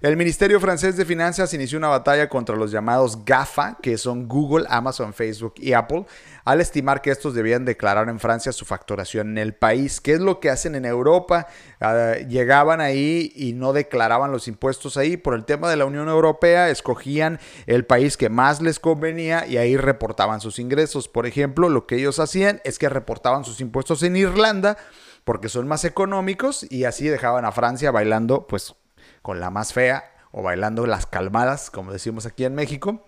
El 0.00 0.16
Ministerio 0.16 0.60
francés 0.60 0.96
de 0.96 1.04
Finanzas 1.04 1.52
inició 1.54 1.76
una 1.76 1.88
batalla 1.88 2.28
contra 2.28 2.54
los 2.54 2.70
llamados 2.70 3.24
GAFA, 3.24 3.78
que 3.82 3.98
son 3.98 4.28
Google, 4.28 4.64
Amazon, 4.68 5.12
Facebook 5.12 5.54
y 5.56 5.72
Apple, 5.72 6.06
al 6.44 6.60
estimar 6.60 7.02
que 7.02 7.10
estos 7.10 7.34
debían 7.34 7.64
declarar 7.64 8.08
en 8.08 8.20
Francia 8.20 8.52
su 8.52 8.64
facturación 8.64 9.30
en 9.30 9.38
el 9.38 9.54
país. 9.54 10.00
¿Qué 10.00 10.12
es 10.12 10.20
lo 10.20 10.38
que 10.38 10.50
hacen 10.50 10.76
en 10.76 10.84
Europa? 10.84 11.48
Ah, 11.80 12.14
llegaban 12.28 12.80
ahí 12.80 13.32
y 13.34 13.54
no 13.54 13.72
declaraban 13.72 14.30
los 14.30 14.46
impuestos 14.46 14.96
ahí. 14.96 15.16
Por 15.16 15.34
el 15.34 15.44
tema 15.44 15.68
de 15.68 15.76
la 15.76 15.84
Unión 15.84 16.08
Europea, 16.08 16.70
escogían 16.70 17.40
el 17.66 17.84
país 17.84 18.16
que 18.16 18.28
más 18.28 18.62
les 18.62 18.78
convenía 18.78 19.48
y 19.48 19.56
ahí 19.56 19.76
reportaban 19.76 20.40
sus 20.40 20.60
ingresos. 20.60 21.08
Por 21.08 21.26
ejemplo, 21.26 21.68
lo 21.68 21.88
que 21.88 21.96
ellos 21.96 22.20
hacían 22.20 22.60
es 22.62 22.78
que 22.78 22.88
reportaban 22.88 23.44
sus 23.44 23.60
impuestos 23.60 24.04
en 24.04 24.14
Irlanda 24.14 24.76
porque 25.24 25.48
son 25.48 25.66
más 25.66 25.84
económicos 25.84 26.64
y 26.70 26.84
así 26.84 27.08
dejaban 27.08 27.44
a 27.44 27.52
Francia 27.52 27.90
bailando 27.90 28.46
pues 28.46 28.74
con 29.28 29.40
la 29.40 29.50
más 29.50 29.74
fea 29.74 30.10
o 30.30 30.42
bailando 30.42 30.86
las 30.86 31.04
calmadas, 31.04 31.70
como 31.70 31.92
decimos 31.92 32.24
aquí 32.24 32.46
en 32.46 32.54
México. 32.54 33.04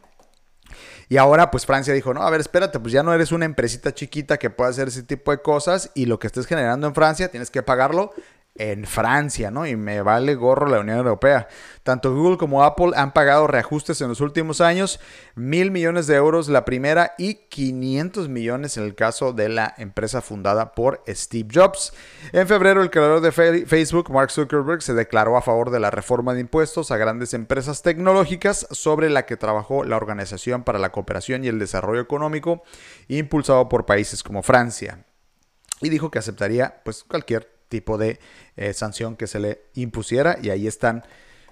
Y 1.09 1.17
ahora 1.17 1.51
pues 1.51 1.65
Francia 1.65 1.95
dijo, 1.95 2.13
no, 2.13 2.21
a 2.21 2.29
ver, 2.29 2.41
espérate, 2.41 2.79
pues 2.79 2.93
ya 2.93 3.03
no 3.03 3.15
eres 3.15 3.33
una 3.33 3.47
empresita 3.47 3.95
chiquita 3.95 4.37
que 4.37 4.51
pueda 4.51 4.69
hacer 4.69 4.89
ese 4.89 5.03
tipo 5.03 5.31
de 5.31 5.41
cosas 5.41 5.91
y 5.95 6.05
lo 6.05 6.19
que 6.19 6.27
estés 6.27 6.45
generando 6.45 6.87
en 6.87 6.95
Francia 6.95 7.31
tienes 7.31 7.51
que 7.51 7.63
pagarlo 7.63 8.13
en 8.57 8.85
Francia, 8.85 9.51
¿no? 9.51 9.67
Y 9.67 9.77
me 9.77 10.03
vale 10.03 10.35
gorro 10.35 10.67
la 10.67 10.81
Unión 10.81 10.99
Europea. 10.99 11.49
Tanto 11.83 12.15
Google 12.15 12.37
como 12.37 12.63
Apple 12.63 12.93
han 12.95 13.13
pagado 13.13 13.47
reajustes 13.47 14.01
en 14.01 14.09
los 14.09 14.21
últimos 14.21 14.61
años, 14.61 15.01
mil 15.35 15.71
millones 15.71 16.07
de 16.07 16.17
euros 16.17 16.49
la 16.49 16.65
primera 16.65 17.15
y 17.17 17.35
500 17.49 18.29
millones 18.29 18.77
en 18.77 18.85
el 18.85 18.95
caso 18.95 19.33
de 19.33 19.49
la 19.49 19.75
empresa 19.79 20.21
fundada 20.21 20.75
por 20.75 21.03
Steve 21.09 21.49
Jobs. 21.53 21.95
En 22.33 22.47
febrero, 22.47 22.83
el 22.83 22.91
creador 22.91 23.21
de 23.21 23.33
Facebook, 23.33 24.11
Mark 24.11 24.31
Zuckerberg, 24.31 24.83
se 24.83 24.95
declaró 24.95 25.37
a 25.37 25.43
favor 25.43 25.71
de 25.71 25.81
la 25.81 25.91
reforma 25.91 26.35
de 26.35 26.41
impuestos 26.41 26.91
a 26.91 26.97
grandes 26.97 27.35
empresas 27.35 27.83
tecnológicas 27.83 28.67
sobre 28.71 29.09
la 29.11 29.27
que 29.27 29.37
trabajó 29.37 29.85
la 29.85 29.97
Organización 29.97 30.65
para 30.65 30.79
la 30.79 30.93
Cooperación 30.93 31.45
y 31.45 31.49
el 31.49 31.59
Desarrollo 31.59 32.01
Económico, 32.01 32.63
impulsado 33.09 33.69
por 33.69 33.87
países 33.87 34.23
como 34.23 34.43
Francia. 34.43 35.07
Y 35.81 35.89
dijo 35.89 36.11
que 36.11 36.19
aceptaría 36.19 36.83
pues 36.85 37.05
cualquier 37.05 37.60
tipo 37.71 37.97
de 37.97 38.21
eh, 38.57 38.75
sanción 38.75 39.17
que 39.17 39.27
se 39.27 39.41
le 39.41 39.63
impusiera. 39.75 40.37
Y 40.43 40.51
ahí 40.51 40.67
están 40.67 41.03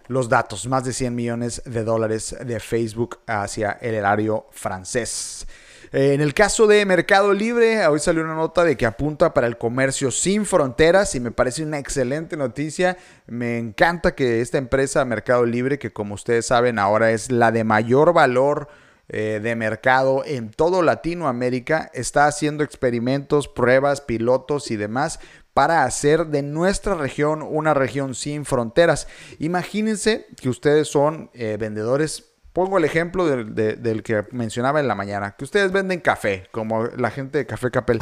los 0.08 0.28
datos, 0.28 0.66
más 0.66 0.84
de 0.84 0.92
100 0.92 1.14
millones 1.14 1.62
de 1.64 1.84
dólares 1.84 2.36
de 2.44 2.60
Facebook 2.60 3.20
hacia 3.26 3.72
el 3.80 3.94
erario 3.94 4.46
francés. 4.50 5.46
Eh, 5.92 6.12
en 6.12 6.20
el 6.20 6.34
caso 6.34 6.66
de 6.66 6.84
Mercado 6.84 7.32
Libre, 7.32 7.86
hoy 7.86 7.98
salió 7.98 8.22
una 8.22 8.34
nota 8.34 8.64
de 8.64 8.76
que 8.76 8.84
apunta 8.84 9.32
para 9.32 9.46
el 9.46 9.56
comercio 9.56 10.10
sin 10.10 10.44
fronteras 10.44 11.14
y 11.14 11.20
me 11.20 11.30
parece 11.30 11.62
una 11.62 11.78
excelente 11.78 12.36
noticia. 12.36 12.98
Me 13.26 13.58
encanta 13.58 14.14
que 14.14 14.40
esta 14.40 14.58
empresa 14.58 15.04
Mercado 15.04 15.46
Libre, 15.46 15.78
que 15.78 15.92
como 15.92 16.14
ustedes 16.14 16.46
saben 16.46 16.78
ahora 16.78 17.12
es 17.12 17.30
la 17.30 17.52
de 17.52 17.64
mayor 17.64 18.12
valor 18.12 18.68
eh, 19.08 19.40
de 19.42 19.56
mercado 19.56 20.22
en 20.26 20.50
todo 20.50 20.82
Latinoamérica, 20.82 21.90
está 21.94 22.26
haciendo 22.26 22.64
experimentos, 22.64 23.48
pruebas, 23.48 24.02
pilotos 24.02 24.70
y 24.70 24.76
demás 24.76 25.20
para 25.58 25.82
hacer 25.82 26.28
de 26.28 26.44
nuestra 26.44 26.94
región 26.94 27.42
una 27.42 27.74
región 27.74 28.14
sin 28.14 28.44
fronteras. 28.44 29.08
Imagínense 29.40 30.28
que 30.40 30.48
ustedes 30.48 30.86
son 30.86 31.30
eh, 31.34 31.56
vendedores 31.58 32.26
Pongo 32.52 32.78
el 32.78 32.84
ejemplo 32.84 33.26
del, 33.26 34.02
que 34.02 34.24
mencionaba 34.32 34.80
en 34.80 34.88
la 34.88 34.94
mañana, 34.94 35.36
que 35.36 35.44
ustedes 35.44 35.70
venden 35.70 36.00
café, 36.00 36.48
como 36.50 36.86
la 36.86 37.10
gente 37.10 37.38
de 37.38 37.46
Café 37.46 37.70
Capel. 37.70 38.00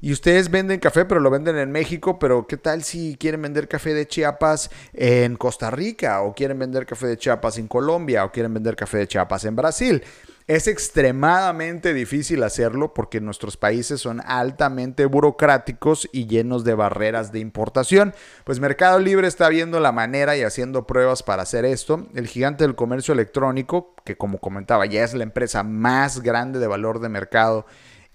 Y 0.00 0.12
ustedes 0.12 0.50
venden 0.50 0.78
café, 0.78 1.06
pero 1.06 1.20
lo 1.20 1.30
venden 1.30 1.56
en 1.56 1.72
México, 1.72 2.18
pero 2.18 2.46
¿qué 2.46 2.58
tal 2.58 2.82
si 2.82 3.16
quieren 3.18 3.40
vender 3.40 3.66
café 3.66 3.94
de 3.94 4.06
Chiapas 4.06 4.70
en 4.92 5.36
Costa 5.36 5.70
Rica? 5.70 6.20
¿O 6.22 6.34
quieren 6.34 6.58
vender 6.58 6.84
café 6.84 7.06
de 7.06 7.16
Chiapas 7.16 7.56
en 7.56 7.66
Colombia? 7.66 8.24
¿O 8.24 8.30
quieren 8.30 8.52
vender 8.52 8.76
café 8.76 8.98
de 8.98 9.08
Chiapas 9.08 9.46
en 9.46 9.56
Brasil? 9.56 10.02
Es 10.46 10.68
extremadamente 10.68 11.92
difícil 11.92 12.44
hacerlo 12.44 12.94
porque 12.94 13.20
nuestros 13.20 13.56
países 13.56 14.00
son 14.00 14.20
altamente 14.24 15.06
burocráticos 15.06 16.08
y 16.12 16.26
llenos 16.26 16.62
de 16.62 16.74
barreras 16.74 17.32
de 17.32 17.40
importación. 17.40 18.14
Pues 18.44 18.60
Mercado 18.60 19.00
Libre 19.00 19.26
está 19.26 19.48
viendo 19.48 19.80
la 19.80 19.90
manera 19.90 20.36
y 20.36 20.42
haciendo 20.42 20.86
pruebas 20.86 21.24
para 21.24 21.42
hacer 21.42 21.64
esto. 21.64 22.06
El 22.14 22.28
gigante 22.28 22.62
del 22.62 22.76
comercio 22.76 23.12
electrónico, 23.14 23.94
que 24.04 24.16
como 24.16 24.38
comentaba 24.38 24.86
ya 24.86 25.02
es 25.02 25.14
la 25.14 25.24
empresa 25.24 25.64
más 25.64 26.20
grande 26.20 26.60
de 26.60 26.66
valor 26.68 27.00
de 27.00 27.08
mercado 27.08 27.66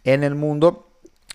en 0.05 0.23
el 0.23 0.35
mundo, 0.35 0.90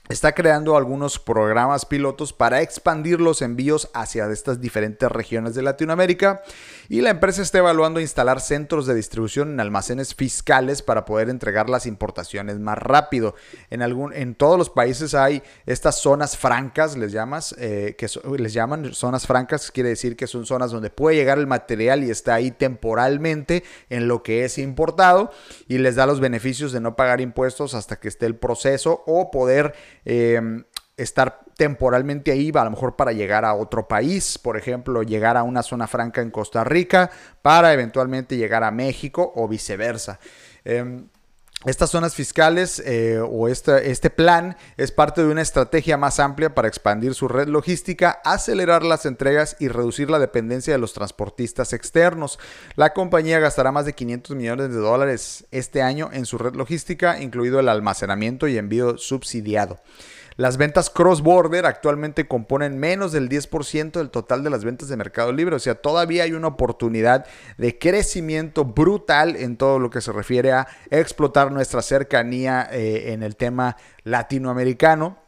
está 0.08 0.32
creando 0.32 0.76
algunos 0.76 1.18
programas 1.18 1.84
pilotos 1.84 2.32
para 2.32 2.62
expandir 2.62 3.20
los 3.20 3.42
envíos 3.42 3.90
hacia 3.94 4.30
estas 4.30 4.60
diferentes 4.60 5.10
regiones 5.10 5.54
de 5.54 5.62
Latinoamérica 5.62 6.42
y 6.88 7.00
la 7.00 7.10
empresa 7.10 7.42
está 7.42 7.58
evaluando 7.58 8.00
instalar 8.00 8.40
centros 8.40 8.86
de 8.86 8.94
distribución 8.94 9.52
en 9.52 9.60
almacenes 9.60 10.14
fiscales 10.14 10.82
para 10.82 11.04
poder 11.04 11.28
entregar 11.28 11.68
las 11.68 11.86
importaciones 11.86 12.58
más 12.58 12.78
rápido. 12.78 13.34
En, 13.70 13.82
algún, 13.82 14.12
en 14.12 14.34
todos 14.34 14.58
los 14.58 14.70
países 14.70 15.14
hay 15.14 15.42
estas 15.66 16.00
zonas 16.00 16.36
francas, 16.36 16.96
les, 16.96 17.12
llamas, 17.12 17.54
eh, 17.58 17.96
que 17.98 18.08
les 18.38 18.52
llaman 18.52 18.94
zonas 18.94 19.26
francas, 19.26 19.70
quiere 19.70 19.90
decir 19.90 20.16
que 20.16 20.26
son 20.26 20.46
zonas 20.46 20.70
donde 20.70 20.90
puede 20.90 21.16
llegar 21.16 21.38
el 21.38 21.46
material 21.46 22.04
y 22.04 22.10
está 22.10 22.34
ahí 22.34 22.50
temporalmente 22.50 23.64
en 23.90 24.08
lo 24.08 24.22
que 24.22 24.44
es 24.44 24.58
importado 24.58 25.30
y 25.68 25.78
les 25.78 25.96
da 25.96 26.06
los 26.06 26.20
beneficios 26.20 26.72
de 26.72 26.80
no 26.80 26.96
pagar 26.96 27.20
impuestos 27.20 27.74
hasta 27.74 27.96
que 27.96 28.08
esté 28.08 28.26
el 28.26 28.36
proceso 28.36 29.02
o 29.06 29.30
poder 29.30 29.74
Em, 30.04 30.64
estar 30.96 31.44
temporalmente 31.56 32.30
ahí, 32.30 32.52
a 32.54 32.64
lo 32.64 32.70
mejor 32.70 32.96
para 32.96 33.12
llegar 33.12 33.44
a 33.44 33.54
otro 33.54 33.88
país, 33.88 34.38
por 34.38 34.56
ejemplo, 34.56 35.02
llegar 35.02 35.36
a 35.36 35.42
una 35.42 35.62
zona 35.62 35.86
franca 35.86 36.20
en 36.20 36.30
Costa 36.30 36.64
Rica, 36.64 37.10
para 37.42 37.72
eventualmente 37.72 38.36
llegar 38.36 38.62
a 38.62 38.70
México 38.70 39.32
o 39.34 39.48
viceversa. 39.48 40.20
Em, 40.64 41.06
estas 41.64 41.90
zonas 41.90 42.14
fiscales 42.14 42.80
eh, 42.84 43.18
o 43.18 43.48
este, 43.48 43.90
este 43.90 44.10
plan 44.10 44.56
es 44.76 44.92
parte 44.92 45.25
de 45.25 45.32
una 45.32 45.40
estrategia 45.40 45.96
más 45.96 46.20
amplia 46.20 46.54
para 46.54 46.68
expandir 46.68 47.14
su 47.14 47.28
red 47.28 47.48
logística, 47.48 48.20
acelerar 48.25 48.84
las 48.84 49.06
entregas 49.06 49.56
y 49.58 49.68
reducir 49.68 50.10
la 50.10 50.18
dependencia 50.18 50.75
de 50.75 50.78
los 50.78 50.92
transportistas 50.92 51.72
externos. 51.72 52.38
La 52.76 52.92
compañía 52.92 53.40
gastará 53.40 53.72
más 53.72 53.86
de 53.86 53.94
500 53.94 54.36
millones 54.36 54.68
de 54.68 54.76
dólares 54.76 55.46
este 55.50 55.80
año 55.80 56.10
en 56.12 56.26
su 56.26 56.36
red 56.36 56.54
logística, 56.54 57.20
incluido 57.20 57.58
el 57.58 57.70
almacenamiento 57.70 58.46
y 58.46 58.58
envío 58.58 58.98
subsidiado. 58.98 59.80
Las 60.36 60.58
ventas 60.58 60.90
cross-border 60.90 61.64
actualmente 61.64 62.28
componen 62.28 62.78
menos 62.78 63.12
del 63.12 63.28
10% 63.30 63.92
del 63.92 64.10
total 64.10 64.44
de 64.44 64.50
las 64.50 64.64
ventas 64.64 64.88
de 64.88 64.96
Mercado 64.96 65.32
Libre. 65.32 65.56
O 65.56 65.58
sea, 65.58 65.76
todavía 65.76 66.24
hay 66.24 66.32
una 66.32 66.48
oportunidad 66.48 67.26
de 67.56 67.78
crecimiento 67.78 68.66
brutal 68.66 69.36
en 69.36 69.56
todo 69.56 69.78
lo 69.78 69.88
que 69.88 70.02
se 70.02 70.12
refiere 70.12 70.52
a 70.52 70.68
explotar 70.90 71.52
nuestra 71.52 71.80
cercanía 71.80 72.68
eh, 72.70 73.12
en 73.12 73.22
el 73.22 73.36
tema 73.36 73.76
latinoamericano 74.04 75.18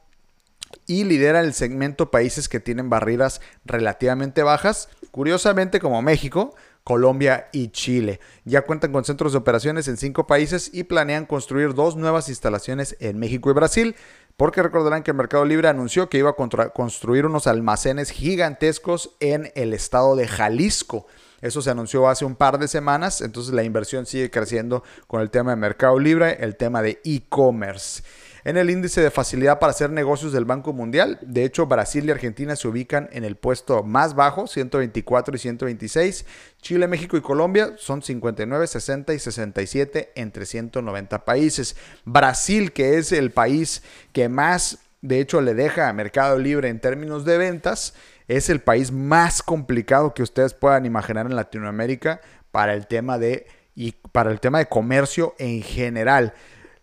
y 0.86 1.04
lidera 1.04 1.40
el 1.40 1.54
segmento 1.54 2.10
países 2.10 2.48
que 2.48 2.60
tienen 2.60 2.90
barreras 2.90 3.40
relativamente 3.64 4.42
bajas, 4.42 4.90
curiosamente 5.10 5.80
como 5.80 6.02
México, 6.02 6.54
Colombia 6.84 7.48
y 7.52 7.68
Chile. 7.68 8.20
Ya 8.44 8.62
cuentan 8.62 8.92
con 8.92 9.04
centros 9.04 9.32
de 9.32 9.38
operaciones 9.38 9.88
en 9.88 9.96
cinco 9.96 10.26
países 10.26 10.70
y 10.72 10.84
planean 10.84 11.26
construir 11.26 11.74
dos 11.74 11.96
nuevas 11.96 12.28
instalaciones 12.28 12.96
en 13.00 13.18
México 13.18 13.50
y 13.50 13.54
Brasil 13.54 13.96
porque 14.38 14.62
recordarán 14.62 15.02
que 15.02 15.10
el 15.10 15.16
Mercado 15.16 15.44
Libre 15.44 15.66
anunció 15.66 16.08
que 16.08 16.18
iba 16.18 16.30
a 16.30 16.70
construir 16.70 17.26
unos 17.26 17.48
almacenes 17.48 18.12
gigantescos 18.12 19.10
en 19.18 19.50
el 19.56 19.74
estado 19.74 20.14
de 20.14 20.28
Jalisco. 20.28 21.08
Eso 21.40 21.60
se 21.60 21.70
anunció 21.70 22.08
hace 22.08 22.24
un 22.24 22.36
par 22.36 22.60
de 22.60 22.68
semanas, 22.68 23.20
entonces 23.20 23.52
la 23.52 23.64
inversión 23.64 24.06
sigue 24.06 24.30
creciendo 24.30 24.84
con 25.08 25.22
el 25.22 25.30
tema 25.30 25.50
de 25.50 25.56
Mercado 25.56 25.98
Libre, 25.98 26.38
el 26.40 26.54
tema 26.54 26.82
de 26.82 27.00
e-commerce 27.04 28.04
en 28.48 28.56
el 28.56 28.70
índice 28.70 29.02
de 29.02 29.10
facilidad 29.10 29.58
para 29.58 29.72
hacer 29.72 29.90
negocios 29.90 30.32
del 30.32 30.46
Banco 30.46 30.72
Mundial. 30.72 31.18
De 31.20 31.44
hecho, 31.44 31.66
Brasil 31.66 32.06
y 32.06 32.10
Argentina 32.10 32.56
se 32.56 32.66
ubican 32.66 33.10
en 33.12 33.24
el 33.24 33.36
puesto 33.36 33.82
más 33.82 34.14
bajo, 34.14 34.46
124 34.46 35.36
y 35.36 35.38
126. 35.38 36.24
Chile, 36.62 36.88
México 36.88 37.18
y 37.18 37.20
Colombia 37.20 37.74
son 37.76 38.00
59, 38.00 38.66
60 38.66 39.12
y 39.12 39.18
67 39.18 40.12
entre 40.14 40.46
190 40.46 41.26
países. 41.26 41.76
Brasil, 42.06 42.72
que 42.72 42.96
es 42.96 43.12
el 43.12 43.32
país 43.32 43.82
que 44.14 44.30
más, 44.30 44.78
de 45.02 45.20
hecho, 45.20 45.42
le 45.42 45.52
deja 45.52 45.90
a 45.90 45.92
Mercado 45.92 46.38
Libre 46.38 46.70
en 46.70 46.80
términos 46.80 47.26
de 47.26 47.36
ventas, 47.36 47.92
es 48.28 48.48
el 48.48 48.60
país 48.62 48.90
más 48.90 49.42
complicado 49.42 50.14
que 50.14 50.22
ustedes 50.22 50.54
puedan 50.54 50.86
imaginar 50.86 51.26
en 51.26 51.36
Latinoamérica 51.36 52.22
para 52.50 52.72
el 52.72 52.86
tema 52.86 53.18
de 53.18 53.46
y 53.74 53.92
para 53.92 54.30
el 54.30 54.40
tema 54.40 54.56
de 54.56 54.66
comercio 54.66 55.34
en 55.38 55.60
general. 55.60 56.32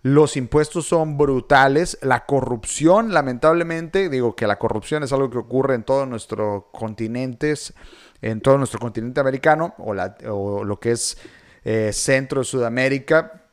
Los 0.06 0.38
impuestos 0.38 0.86
son 0.86 1.18
brutales. 1.18 1.98
La 2.04 2.28
corrupción, 2.28 3.12
lamentablemente, 3.12 4.08
digo 4.08 4.36
que 4.36 4.46
la 4.46 4.60
corrupción 4.60 5.02
es 5.02 5.12
algo 5.12 5.32
que 5.32 5.40
ocurre 5.40 5.74
en 5.74 5.82
todos 5.82 6.08
nuestros 6.08 6.66
continentes, 6.72 7.74
en 8.22 8.40
todo 8.40 8.60
nuestro 8.60 8.80
continente 8.80 9.20
americano 9.20 9.74
o, 9.80 10.64
lo 10.64 10.80
que 10.80 10.92
es 10.92 11.18
eh, 11.64 11.90
Centro 11.92 12.42
de 12.42 12.46
Sudamérica 12.46 13.46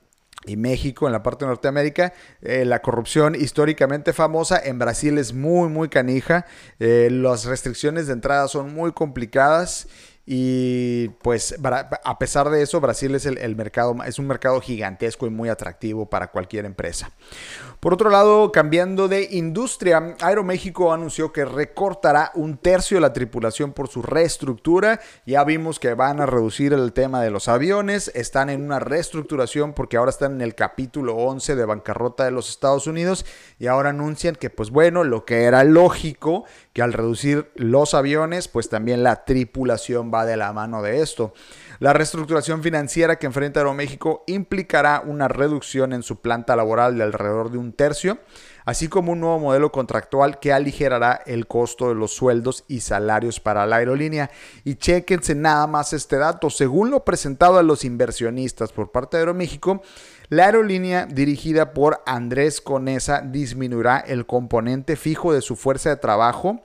y 0.45 0.59
México 0.59 1.07
en 1.07 1.13
la 1.13 1.23
parte 1.23 1.47
de 1.47 1.49
Norteamérica. 1.49 2.13
Eh, 2.43 2.67
la 2.67 2.83
corrupción 2.83 3.35
históricamente 3.35 4.13
famosa 4.13 4.61
en 4.63 4.79
Brasil 4.79 5.17
es 5.17 5.33
muy, 5.33 5.71
muy 5.71 5.89
canija. 5.89 6.45
Eh, 6.79 7.09
las 7.11 7.47
restricciones 7.47 8.09
de 8.09 8.13
entrada 8.13 8.47
son 8.47 8.75
muy 8.75 8.93
complicadas 8.93 9.89
y 10.25 11.09
pues 11.21 11.57
a 11.63 12.19
pesar 12.19 12.49
de 12.49 12.63
eso, 12.63 12.81
Brasil 12.81 13.13
es 13.17 13.27
el, 13.27 13.57
mercado, 13.57 13.97
es 14.07 14.21
un 14.21 14.29
mercado 14.29 14.61
gigantesco 14.61 15.27
y 15.27 15.31
muy 15.31 15.49
atractivo 15.49 16.07
para 16.07 16.29
cualquier 16.29 16.65
empresa. 16.65 17.11
Por 17.81 17.93
otro 17.93 18.09
lado, 18.09 18.53
cambiando 18.53 19.09
de 19.09 19.27
industria, 19.33 20.15
Aeroméxico 20.21 20.93
anunció 20.93 21.33
que 21.33 21.45
recortará 21.45 22.31
un 22.37 22.57
tercio 22.57 22.99
de 22.99 23.01
la 23.01 23.13
tripulación 23.13 23.73
por 23.73 23.89
su 23.89 24.03
reestructura. 24.03 25.01
Ya 25.27 25.43
vimos 25.43 25.81
que 25.81 25.95
van 25.95 26.21
a 26.21 26.27
reducir 26.27 26.73
el 26.73 26.93
tema 26.93 27.21
de 27.21 27.31
los 27.31 27.49
aviones, 27.49 28.13
están 28.15 28.51
en 28.51 28.63
una 28.63 28.79
reestructuración 28.79 29.73
porque 29.73 29.97
ahora 29.97 30.11
están 30.11 30.35
en 30.35 30.43
el 30.43 30.55
capítulo 30.55 31.17
11 31.17 31.57
de 31.57 31.65
bancarrota 31.65 32.25
de 32.25 32.31
los 32.31 32.49
Estados 32.49 32.87
Unidos 32.87 33.27
y 33.59 33.67
ahora 33.67 33.91
anuncian 33.91 34.37
que 34.37 34.51
pues 34.51 34.71
bueno, 34.71 35.03
lo 35.03 35.25
que 35.25 35.43
era 35.43 35.65
lógico, 35.65 36.45
que 36.73 36.83
al 36.83 36.93
reducir 36.93 37.51
los 37.55 37.95
aviones, 37.95 38.49
pues 38.49 38.69
también 38.69 39.03
la 39.03 39.25
tripulación 39.25 40.11
va 40.13 40.25
de 40.25 40.37
la 40.37 40.53
mano 40.53 40.83
de 40.83 41.03
esto. 41.03 41.35
La 41.81 41.93
reestructuración 41.93 42.63
financiera 42.63 43.17
que 43.17 43.27
enfrenta 43.27 43.61
Aeroméxico 43.61 44.25
implicará 44.27 45.03
una 45.05 45.29
reducción 45.29 45.93
en 45.93 46.03
su 46.03 46.21
planta 46.21 46.57
laboral 46.57 46.97
de 46.97 47.03
alrededor 47.03 47.51
de 47.51 47.59
un 47.59 47.73
tercio, 47.73 48.19
así 48.65 48.89
como 48.89 49.13
un 49.13 49.21
nuevo 49.21 49.39
modelo 49.39 49.73
contractual 49.73 50.39
que 50.39 50.53
aligerará 50.53 51.21
el 51.27 51.47
costo 51.47 51.89
de 51.89 51.95
los 51.95 52.15
sueldos 52.15 52.65
y 52.69 52.81
salarios 52.81 53.41
para 53.41 53.67
la 53.67 53.77
aerolínea. 53.77 54.31
Y 54.65 54.77
chequense 54.77 55.35
nada 55.35 55.67
más 55.67 55.93
este 55.93 56.17
dato. 56.17 56.49
Según 56.51 56.91
lo 56.91 57.05
presentado 57.05 57.59
a 57.59 57.63
los 57.63 57.85
inversionistas 57.85 58.73
por 58.73 58.93
parte 58.93 59.17
de 59.17 59.23
Aeroméxico, 59.23 59.83
la 60.33 60.47
aerolínea 60.47 61.05
dirigida 61.05 61.75
por 61.75 62.03
Andrés 62.07 62.63
Conesa 62.63 63.21
disminuirá 63.21 63.99
el 63.99 64.25
componente 64.25 64.97
fijo 64.97 65.35
de 65.35 65.43
su 65.43 65.57
fuerza 65.57 65.91
de 65.91 65.97
trabajo 65.97 66.65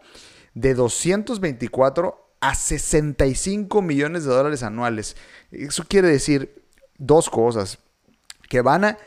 de 0.53 0.73
224 0.73 2.31
a 2.39 2.55
65 2.55 3.81
millones 3.81 4.23
de 4.23 4.31
dólares 4.31 4.63
anuales. 4.63 5.17
Eso 5.51 5.83
quiere 5.85 6.07
decir 6.07 6.63
dos 6.97 7.29
cosas. 7.29 7.79
Que 8.47 8.61
van 8.61 8.85
a 8.85 8.97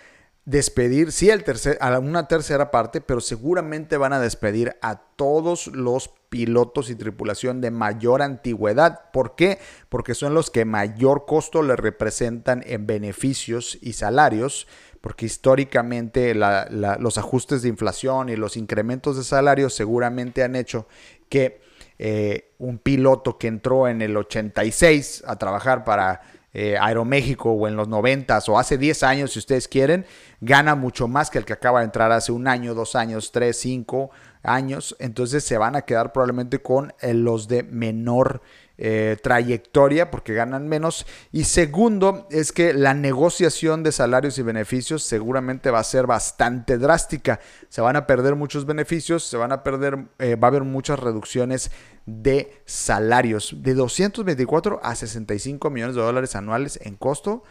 despedir, 0.45 1.11
sí, 1.11 1.31
el 1.31 1.43
tercer, 1.43 1.79
a 1.81 1.99
una 1.99 2.29
tercera 2.29 2.71
parte, 2.71 3.01
pero 3.01 3.23
seguramente 3.23 3.97
van 3.97 4.13
a 4.13 4.21
despedir 4.21 4.77
a 4.83 4.97
todos 5.17 5.69
los 5.69 6.11
pilotos 6.31 6.89
y 6.89 6.95
tripulación 6.95 7.61
de 7.61 7.71
mayor 7.71 8.23
antigüedad. 8.23 9.11
¿Por 9.13 9.35
qué? 9.35 9.59
Porque 9.91 10.15
son 10.15 10.33
los 10.33 10.49
que 10.49 10.65
mayor 10.65 11.27
costo 11.27 11.63
le 11.63 11.77
representan 11.77 12.63
en 12.65 12.87
beneficios 12.87 13.77
y 13.83 13.93
salarios, 13.93 14.67
porque 15.01 15.27
históricamente 15.27 16.35
los 16.35 17.19
ajustes 17.19 17.63
de 17.63 17.69
inflación 17.69 18.29
y 18.29 18.37
los 18.37 18.57
incrementos 18.57 19.17
de 19.17 19.25
salarios 19.25 19.75
seguramente 19.75 20.43
han 20.43 20.57
hecho 20.57 20.87
que 21.29 21.61
eh, 21.99 22.53
un 22.59 22.79
piloto 22.79 23.37
que 23.37 23.49
entró 23.49 23.89
en 23.89 24.01
el 24.01 24.17
86 24.17 25.25
a 25.27 25.37
trabajar 25.37 25.85
para 25.85 26.23
eh, 26.53 26.77
Aeroméxico 26.81 27.53
o 27.53 27.69
en 27.69 27.77
los 27.77 27.89
90 27.89 28.39
o 28.49 28.59
hace 28.59 28.79
10 28.79 29.03
años, 29.03 29.33
si 29.33 29.39
ustedes 29.39 29.69
quieren, 29.69 30.07
gana 30.41 30.75
mucho 30.75 31.09
más 31.09 31.31
que 31.31 31.39
el 31.39 31.45
que 31.45 31.53
acaba 31.53 31.81
de 31.81 31.87
entrar 31.87 32.11
hace 32.13 32.33
un 32.33 32.49
año, 32.49 32.75
dos 32.75 32.97
años, 32.97 33.33
tres, 33.33 33.59
cinco 33.59 34.11
años. 34.43 34.97
Entonces 34.99 35.45
se 35.45 35.59
van 35.59 35.77
a 35.77 35.83
quedar 35.83 36.13
probablemente 36.13 36.61
con 36.61 36.93
eh, 37.01 37.15
los 37.15 37.49
de 37.49 37.63
menor 37.63 38.41
eh, 38.83 39.19
trayectoria 39.23 40.11
porque 40.11 40.33
ganan 40.33 40.67
menos. 40.67 41.05
Y 41.33 41.45
segundo, 41.45 42.27
es 42.31 42.51
que 42.51 42.73
la 42.73 42.95
negociación 42.95 43.83
de 43.83 43.93
salarios 43.93 44.39
y 44.39 44.43
beneficios 44.43 45.03
seguramente 45.03 45.71
va 45.71 45.81
a 45.81 45.85
ser 45.85 46.07
bastante 46.07 46.79
drástica. 46.79 47.41
Se 47.69 47.83
van 47.83 47.97
a 47.97 48.07
perder 48.07 48.37
muchos 48.37 48.65
beneficios, 48.65 49.23
se 49.23 49.37
van 49.37 49.53
a 49.53 49.63
perder, 49.63 50.07
eh, 50.19 50.37
va 50.37 50.49
a 50.49 50.51
haber 50.51 50.65
muchas 50.65 50.99
reducciones 50.99 51.71
de 52.07 52.63
salarios 52.65 53.55
de 53.59 53.75
224 53.75 54.81
a 54.83 54.95
65 54.95 55.69
millones 55.69 55.95
de 55.95 56.01
dólares 56.01 56.35
anuales 56.35 56.79
en 56.83 56.97
costo. 56.97 57.43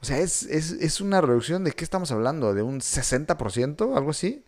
O 0.00 0.06
sea, 0.06 0.20
es, 0.20 0.42
es 0.44 1.02
una 1.02 1.20
reducción 1.20 1.64
de 1.64 1.72
qué 1.72 1.84
estamos 1.84 2.12
hablando, 2.12 2.54
de 2.54 2.62
un 2.62 2.80
60%, 2.80 3.94
algo 3.94 4.10
así. 4.10 4.42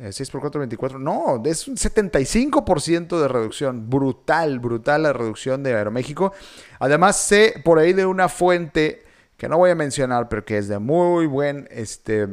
6 0.00 0.20
eh, 0.20 0.32
por 0.32 0.40
4, 0.40 0.60
24. 0.60 0.98
No, 0.98 1.42
es 1.44 1.68
un 1.68 1.76
75% 1.76 3.20
de 3.20 3.28
reducción. 3.28 3.90
Brutal, 3.90 4.58
brutal 4.58 5.02
la 5.02 5.12
reducción 5.12 5.62
de 5.62 5.74
Aeroméxico. 5.74 6.32
Además, 6.78 7.16
sé 7.16 7.60
por 7.64 7.78
ahí 7.78 7.92
de 7.92 8.06
una 8.06 8.28
fuente 8.28 9.04
que 9.36 9.48
no 9.48 9.58
voy 9.58 9.70
a 9.70 9.74
mencionar, 9.74 10.28
pero 10.28 10.44
que 10.44 10.58
es 10.58 10.68
de 10.68 10.78
muy 10.78 11.26
buen 11.26 11.68
este, 11.70 12.28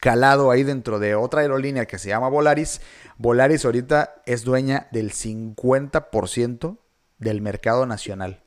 calado 0.00 0.50
ahí 0.50 0.62
dentro 0.62 0.98
de 0.98 1.14
otra 1.14 1.42
aerolínea 1.42 1.86
que 1.86 1.98
se 1.98 2.08
llama 2.08 2.28
Volaris. 2.28 2.80
Volaris 3.18 3.64
ahorita 3.64 4.22
es 4.24 4.44
dueña 4.44 4.88
del 4.90 5.12
50% 5.12 6.78
del 7.18 7.42
mercado 7.42 7.84
nacional. 7.84 8.42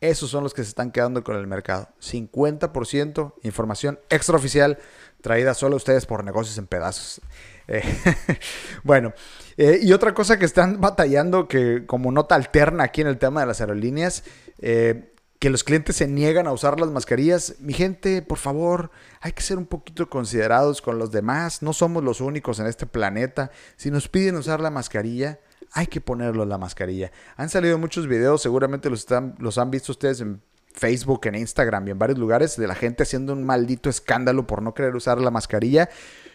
Esos 0.00 0.30
son 0.30 0.44
los 0.44 0.54
que 0.54 0.62
se 0.62 0.68
están 0.68 0.92
quedando 0.92 1.24
con 1.24 1.36
el 1.36 1.46
mercado. 1.46 1.88
50% 2.00 3.34
información 3.42 3.98
extraoficial 4.10 4.78
traída 5.20 5.54
solo 5.54 5.74
a 5.74 5.78
ustedes 5.78 6.06
por 6.06 6.24
negocios 6.24 6.56
en 6.58 6.66
pedazos. 6.66 7.20
Eh, 7.68 7.82
bueno, 8.82 9.12
eh, 9.56 9.78
y 9.82 9.92
otra 9.92 10.14
cosa 10.14 10.38
que 10.38 10.44
están 10.44 10.80
batallando, 10.80 11.46
que 11.46 11.84
como 11.86 12.10
nota 12.10 12.34
alterna 12.34 12.84
aquí 12.84 13.02
en 13.02 13.06
el 13.06 13.18
tema 13.18 13.40
de 13.40 13.46
las 13.46 13.60
aerolíneas, 13.60 14.24
eh, 14.58 15.12
que 15.38 15.50
los 15.50 15.62
clientes 15.62 15.94
se 15.94 16.08
niegan 16.08 16.48
a 16.48 16.52
usar 16.52 16.80
las 16.80 16.90
mascarillas. 16.90 17.56
Mi 17.60 17.72
gente, 17.72 18.22
por 18.22 18.38
favor, 18.38 18.90
hay 19.20 19.32
que 19.32 19.42
ser 19.42 19.56
un 19.56 19.66
poquito 19.66 20.08
considerados 20.08 20.82
con 20.82 20.98
los 20.98 21.12
demás. 21.12 21.62
No 21.62 21.72
somos 21.72 22.02
los 22.02 22.20
únicos 22.20 22.58
en 22.58 22.66
este 22.66 22.86
planeta. 22.86 23.52
Si 23.76 23.90
nos 23.90 24.08
piden 24.08 24.34
usar 24.34 24.60
la 24.60 24.70
mascarilla, 24.70 25.38
hay 25.72 25.86
que 25.86 26.00
ponerlo 26.00 26.44
la 26.44 26.58
mascarilla. 26.58 27.12
Han 27.36 27.50
salido 27.50 27.78
muchos 27.78 28.08
videos, 28.08 28.42
seguramente 28.42 28.90
los, 28.90 29.00
están, 29.00 29.36
los 29.38 29.58
han 29.58 29.70
visto 29.70 29.92
ustedes 29.92 30.20
en 30.20 30.42
Facebook, 30.72 31.20
en 31.26 31.36
Instagram 31.36 31.86
y 31.86 31.90
en 31.92 31.98
varios 31.98 32.18
lugares, 32.18 32.56
de 32.56 32.66
la 32.66 32.74
gente 32.74 33.04
haciendo 33.04 33.32
un 33.32 33.44
maldito 33.44 33.90
escándalo 33.90 34.46
por 34.46 34.62
no 34.62 34.74
querer 34.74 34.96
usar 34.96 35.20
la 35.20 35.30
mascarilla. 35.30 35.88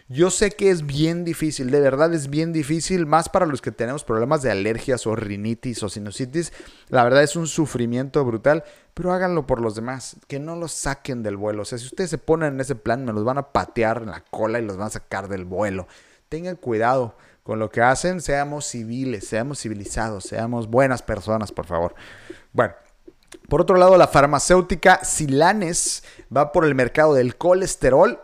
Yo 0.08 0.28
sé 0.28 0.50
que 0.50 0.70
es 0.70 0.84
bien 0.84 1.24
difícil, 1.24 1.70
de 1.70 1.80
verdad 1.80 2.12
es 2.12 2.28
bien 2.28 2.52
difícil, 2.52 3.06
más 3.06 3.30
para 3.30 3.46
los 3.46 3.62
que 3.62 3.72
tenemos 3.72 4.04
problemas 4.04 4.42
de 4.42 4.50
alergias 4.50 5.06
o 5.06 5.16
rinitis 5.16 5.82
o 5.82 5.88
sinusitis. 5.88 6.52
La 6.90 7.04
verdad 7.04 7.22
es 7.22 7.36
un 7.36 7.46
sufrimiento 7.46 8.22
brutal, 8.22 8.64
pero 8.92 9.14
háganlo 9.14 9.46
por 9.46 9.62
los 9.62 9.74
demás, 9.74 10.16
que 10.28 10.38
no 10.38 10.56
los 10.56 10.72
saquen 10.72 11.22
del 11.22 11.38
vuelo. 11.38 11.62
O 11.62 11.64
sea, 11.64 11.78
si 11.78 11.86
ustedes 11.86 12.10
se 12.10 12.18
ponen 12.18 12.52
en 12.54 12.60
ese 12.60 12.74
plan, 12.74 13.06
me 13.06 13.14
los 13.14 13.24
van 13.24 13.38
a 13.38 13.50
patear 13.50 14.02
en 14.02 14.10
la 14.10 14.22
cola 14.30 14.58
y 14.58 14.64
los 14.66 14.76
van 14.76 14.88
a 14.88 14.90
sacar 14.90 15.28
del 15.28 15.46
vuelo. 15.46 15.88
Tengan 16.28 16.56
cuidado 16.56 17.16
con 17.42 17.58
lo 17.58 17.70
que 17.70 17.80
hacen, 17.80 18.20
seamos 18.20 18.66
civiles, 18.66 19.26
seamos 19.26 19.60
civilizados, 19.60 20.24
seamos 20.24 20.68
buenas 20.68 21.00
personas, 21.00 21.50
por 21.50 21.64
favor. 21.64 21.94
Bueno. 22.52 22.74
Por 23.48 23.60
otro 23.60 23.76
lado, 23.76 23.96
la 23.98 24.06
farmacéutica 24.06 25.04
Silanes 25.04 26.04
va 26.34 26.52
por 26.52 26.64
el 26.64 26.74
mercado 26.76 27.14
del 27.14 27.36
colesterol 27.36 28.20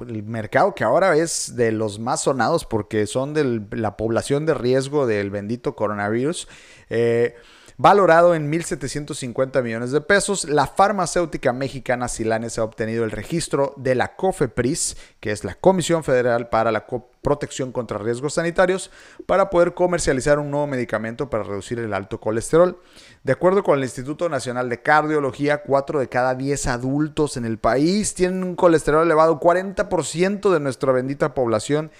el 0.00 0.22
mercado 0.22 0.74
que 0.74 0.84
ahora 0.84 1.16
es 1.16 1.56
de 1.56 1.72
los 1.72 1.98
más 1.98 2.22
sonados 2.22 2.64
porque 2.64 3.06
son 3.06 3.34
de 3.34 3.62
la 3.70 3.96
población 3.96 4.46
de 4.46 4.54
riesgo 4.54 5.06
del 5.06 5.30
bendito 5.30 5.74
coronavirus. 5.74 6.48
Eh, 6.90 7.34
valorado 7.78 8.34
en 8.34 8.50
1.750 8.50 9.62
millones 9.62 9.92
de 9.92 10.00
pesos. 10.00 10.48
La 10.48 10.66
farmacéutica 10.66 11.52
mexicana 11.52 12.08
Silanes 12.08 12.58
ha 12.58 12.64
obtenido 12.64 13.04
el 13.04 13.10
registro 13.10 13.74
de 13.76 13.94
la 13.94 14.16
COFEPRIS, 14.16 14.96
que 15.20 15.30
es 15.30 15.44
la 15.44 15.54
Comisión 15.54 16.02
Federal 16.02 16.48
para 16.48 16.72
la 16.72 16.86
Protección 17.22 17.72
contra 17.72 17.98
Riesgos 17.98 18.34
Sanitarios, 18.34 18.90
para 19.26 19.50
poder 19.50 19.74
comercializar 19.74 20.38
un 20.38 20.50
nuevo 20.50 20.66
medicamento 20.66 21.28
para 21.28 21.42
reducir 21.42 21.78
el 21.78 21.92
alto 21.92 22.20
colesterol. 22.20 22.78
De 23.24 23.32
acuerdo 23.32 23.62
con 23.62 23.78
el 23.78 23.84
Instituto 23.84 24.28
Nacional 24.28 24.68
de 24.68 24.80
Cardiología, 24.80 25.62
4 25.62 26.00
de 26.00 26.08
cada 26.08 26.34
10 26.34 26.68
adultos 26.68 27.36
en 27.36 27.44
el 27.44 27.58
país 27.58 28.14
tienen 28.14 28.44
un 28.44 28.54
colesterol 28.54 29.04
elevado. 29.04 29.40
40% 29.40 30.52
de 30.52 30.60
nuestra 30.60 30.92
bendita 30.92 31.34
población 31.34 31.90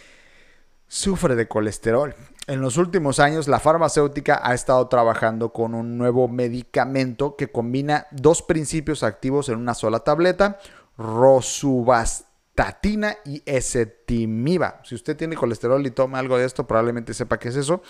sufre 0.89 1.35
de 1.35 1.49
colesterol. 1.49 2.15
En 2.47 2.61
los 2.61 2.77
últimos 2.77 3.19
años, 3.19 3.49
la 3.49 3.59
farmacéutica 3.59 4.41
ha 4.43 4.55
estado 4.55 4.87
trabajando 4.87 5.53
con 5.53 5.75
un 5.75 5.99
nuevo 5.99 6.29
medicamento 6.29 7.35
que 7.35 7.51
combina 7.51 8.07
dos 8.13 8.43
principios 8.43 9.03
activos 9.03 9.49
en 9.49 9.59
una 9.59 9.75
sola 9.75 9.99
tableta, 10.01 10.61
rosuvastatina 10.97 13.17
y 13.25 13.43
ezetimiba. 13.47 14.81
Si 14.85 14.95
usted 14.95 15.17
tiene 15.17 15.35
colesterol 15.35 15.85
y 15.85 15.91
toma 15.91 16.21
algo 16.21 16.39
de 16.39 16.45
esto, 16.45 16.69
probablemente 16.69 17.15
sepa 17.15 17.41
qué 17.41 17.49
es 17.49 17.57
eso. 17.57 17.83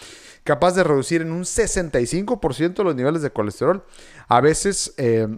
Capaz 0.43 0.75
de 0.75 0.85
reducir 0.85 1.21
en 1.21 1.33
un 1.33 1.43
65% 1.43 2.83
los 2.83 2.97
niveles 2.97 3.21
de 3.21 3.31
colesterol. 3.31 3.85
A 4.27 4.41
veces 4.41 4.95
eh, 4.97 5.29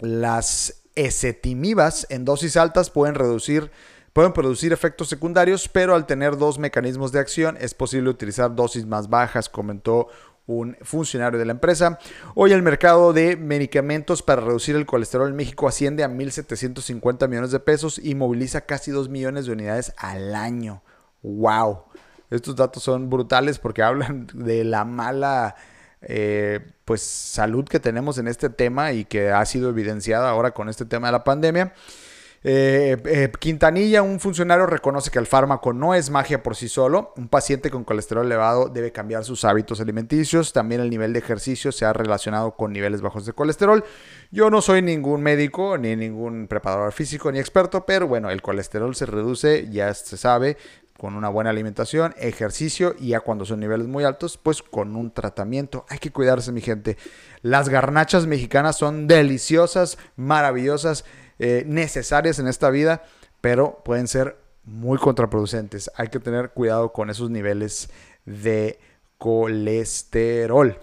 las 0.00 0.82
ezetimibas 0.96 2.08
en 2.10 2.24
dosis 2.24 2.56
altas 2.56 2.90
pueden 2.90 3.14
reducir 3.14 3.70
Pueden 4.12 4.32
producir 4.32 4.72
efectos 4.72 5.08
secundarios, 5.08 5.68
pero 5.68 5.94
al 5.94 6.06
tener 6.06 6.36
dos 6.36 6.58
mecanismos 6.58 7.12
de 7.12 7.20
acción 7.20 7.56
es 7.60 7.74
posible 7.74 8.10
utilizar 8.10 8.54
dosis 8.54 8.84
más 8.84 9.08
bajas, 9.08 9.48
comentó 9.48 10.08
un 10.46 10.76
funcionario 10.82 11.38
de 11.38 11.44
la 11.44 11.52
empresa. 11.52 11.98
Hoy 12.34 12.52
el 12.52 12.62
mercado 12.62 13.12
de 13.12 13.36
medicamentos 13.36 14.22
para 14.22 14.40
reducir 14.40 14.74
el 14.74 14.84
colesterol 14.84 15.28
en 15.28 15.36
México 15.36 15.68
asciende 15.68 16.02
a 16.02 16.08
1.750 16.08 17.28
millones 17.28 17.52
de 17.52 17.60
pesos 17.60 18.00
y 18.02 18.16
moviliza 18.16 18.62
casi 18.62 18.90
2 18.90 19.08
millones 19.08 19.46
de 19.46 19.52
unidades 19.52 19.92
al 19.96 20.34
año. 20.34 20.82
¡Wow! 21.22 21.84
Estos 22.30 22.56
datos 22.56 22.82
son 22.82 23.10
brutales 23.10 23.60
porque 23.60 23.82
hablan 23.84 24.26
de 24.34 24.64
la 24.64 24.84
mala 24.84 25.54
eh, 26.02 26.60
pues, 26.84 27.02
salud 27.02 27.64
que 27.64 27.78
tenemos 27.78 28.18
en 28.18 28.26
este 28.26 28.50
tema 28.50 28.90
y 28.90 29.04
que 29.04 29.30
ha 29.30 29.44
sido 29.44 29.68
evidenciada 29.68 30.30
ahora 30.30 30.50
con 30.50 30.68
este 30.68 30.84
tema 30.84 31.08
de 31.08 31.12
la 31.12 31.22
pandemia. 31.22 31.74
Eh, 32.42 32.96
eh, 33.04 33.30
Quintanilla, 33.38 34.02
un 34.02 34.18
funcionario, 34.18 34.64
reconoce 34.64 35.10
que 35.10 35.18
el 35.18 35.26
fármaco 35.26 35.74
no 35.74 35.94
es 35.94 36.08
magia 36.08 36.42
por 36.42 36.56
sí 36.56 36.68
solo. 36.68 37.12
Un 37.16 37.28
paciente 37.28 37.70
con 37.70 37.84
colesterol 37.84 38.24
elevado 38.24 38.68
debe 38.68 38.92
cambiar 38.92 39.24
sus 39.24 39.44
hábitos 39.44 39.80
alimenticios. 39.80 40.52
También 40.52 40.80
el 40.80 40.88
nivel 40.88 41.12
de 41.12 41.18
ejercicio 41.18 41.70
se 41.70 41.84
ha 41.84 41.92
relacionado 41.92 42.52
con 42.52 42.72
niveles 42.72 43.02
bajos 43.02 43.26
de 43.26 43.34
colesterol. 43.34 43.84
Yo 44.30 44.48
no 44.48 44.62
soy 44.62 44.80
ningún 44.80 45.22
médico, 45.22 45.76
ni 45.76 45.96
ningún 45.96 46.46
preparador 46.48 46.92
físico, 46.92 47.30
ni 47.30 47.38
experto, 47.38 47.84
pero 47.84 48.08
bueno, 48.08 48.30
el 48.30 48.40
colesterol 48.40 48.94
se 48.94 49.04
reduce, 49.04 49.68
ya 49.70 49.92
se 49.92 50.16
sabe, 50.16 50.56
con 50.96 51.16
una 51.16 51.30
buena 51.30 51.50
alimentación, 51.50 52.14
ejercicio 52.18 52.94
y 52.98 53.08
ya 53.08 53.20
cuando 53.20 53.46
son 53.46 53.60
niveles 53.60 53.86
muy 53.86 54.04
altos, 54.04 54.38
pues 54.38 54.62
con 54.62 54.96
un 54.96 55.12
tratamiento. 55.12 55.86
Hay 55.88 55.98
que 55.98 56.10
cuidarse, 56.10 56.52
mi 56.52 56.60
gente. 56.60 56.96
Las 57.42 57.70
garnachas 57.70 58.26
mexicanas 58.26 58.76
son 58.76 59.06
deliciosas, 59.06 59.98
maravillosas 60.16 61.04
eh, 61.42 61.64
necesarias 61.66 62.38
en 62.38 62.46
esta 62.46 62.68
vida, 62.68 63.02
pero 63.40 63.82
pueden 63.82 64.06
ser 64.06 64.36
muy 64.64 64.98
contraproducentes. 64.98 65.90
Hay 65.96 66.08
que 66.08 66.20
tener 66.20 66.50
cuidado 66.50 66.92
con 66.92 67.08
esos 67.08 67.30
niveles 67.30 67.88
de 68.26 68.78
colesterol. 69.16 70.78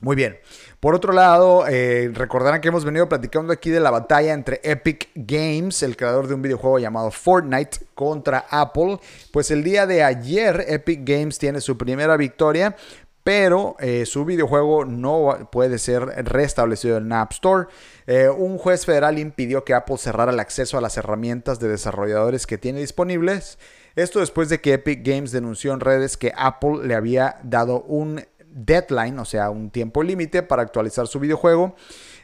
Muy 0.00 0.16
bien. 0.16 0.38
Por 0.80 0.94
otro 0.94 1.12
lado, 1.12 1.66
eh, 1.66 2.10
recordarán 2.12 2.60
que 2.60 2.68
hemos 2.68 2.84
venido 2.84 3.08
platicando 3.08 3.52
aquí 3.52 3.70
de 3.70 3.80
la 3.80 3.90
batalla 3.90 4.32
entre 4.32 4.60
Epic 4.62 5.08
Games, 5.14 5.82
el 5.82 5.96
creador 5.96 6.28
de 6.28 6.34
un 6.34 6.42
videojuego 6.42 6.78
llamado 6.78 7.10
Fortnite, 7.10 7.78
contra 7.94 8.46
Apple. 8.50 8.98
Pues 9.32 9.50
el 9.50 9.64
día 9.64 9.86
de 9.86 10.02
ayer 10.02 10.64
Epic 10.68 11.00
Games 11.04 11.38
tiene 11.38 11.60
su 11.60 11.78
primera 11.78 12.16
victoria 12.16 12.76
pero 13.24 13.74
eh, 13.80 14.04
su 14.04 14.26
videojuego 14.26 14.84
no 14.84 15.48
puede 15.50 15.78
ser 15.78 16.04
restablecido 16.26 16.98
en 16.98 17.10
App 17.10 17.32
Store. 17.32 17.68
Eh, 18.06 18.28
un 18.28 18.58
juez 18.58 18.84
federal 18.84 19.18
impidió 19.18 19.64
que 19.64 19.72
Apple 19.72 19.96
cerrara 19.96 20.30
el 20.30 20.40
acceso 20.40 20.76
a 20.76 20.82
las 20.82 20.98
herramientas 20.98 21.58
de 21.58 21.68
desarrolladores 21.68 22.46
que 22.46 22.58
tiene 22.58 22.80
disponibles. 22.80 23.58
Esto 23.96 24.20
después 24.20 24.50
de 24.50 24.60
que 24.60 24.74
Epic 24.74 25.00
Games 25.02 25.32
denunció 25.32 25.72
en 25.72 25.80
redes 25.80 26.18
que 26.18 26.32
Apple 26.36 26.80
le 26.86 26.94
había 26.94 27.38
dado 27.42 27.82
un 27.84 28.22
deadline, 28.46 29.18
o 29.18 29.24
sea, 29.24 29.48
un 29.48 29.70
tiempo 29.70 30.02
límite 30.02 30.42
para 30.42 30.62
actualizar 30.62 31.06
su 31.06 31.18
videojuego 31.18 31.74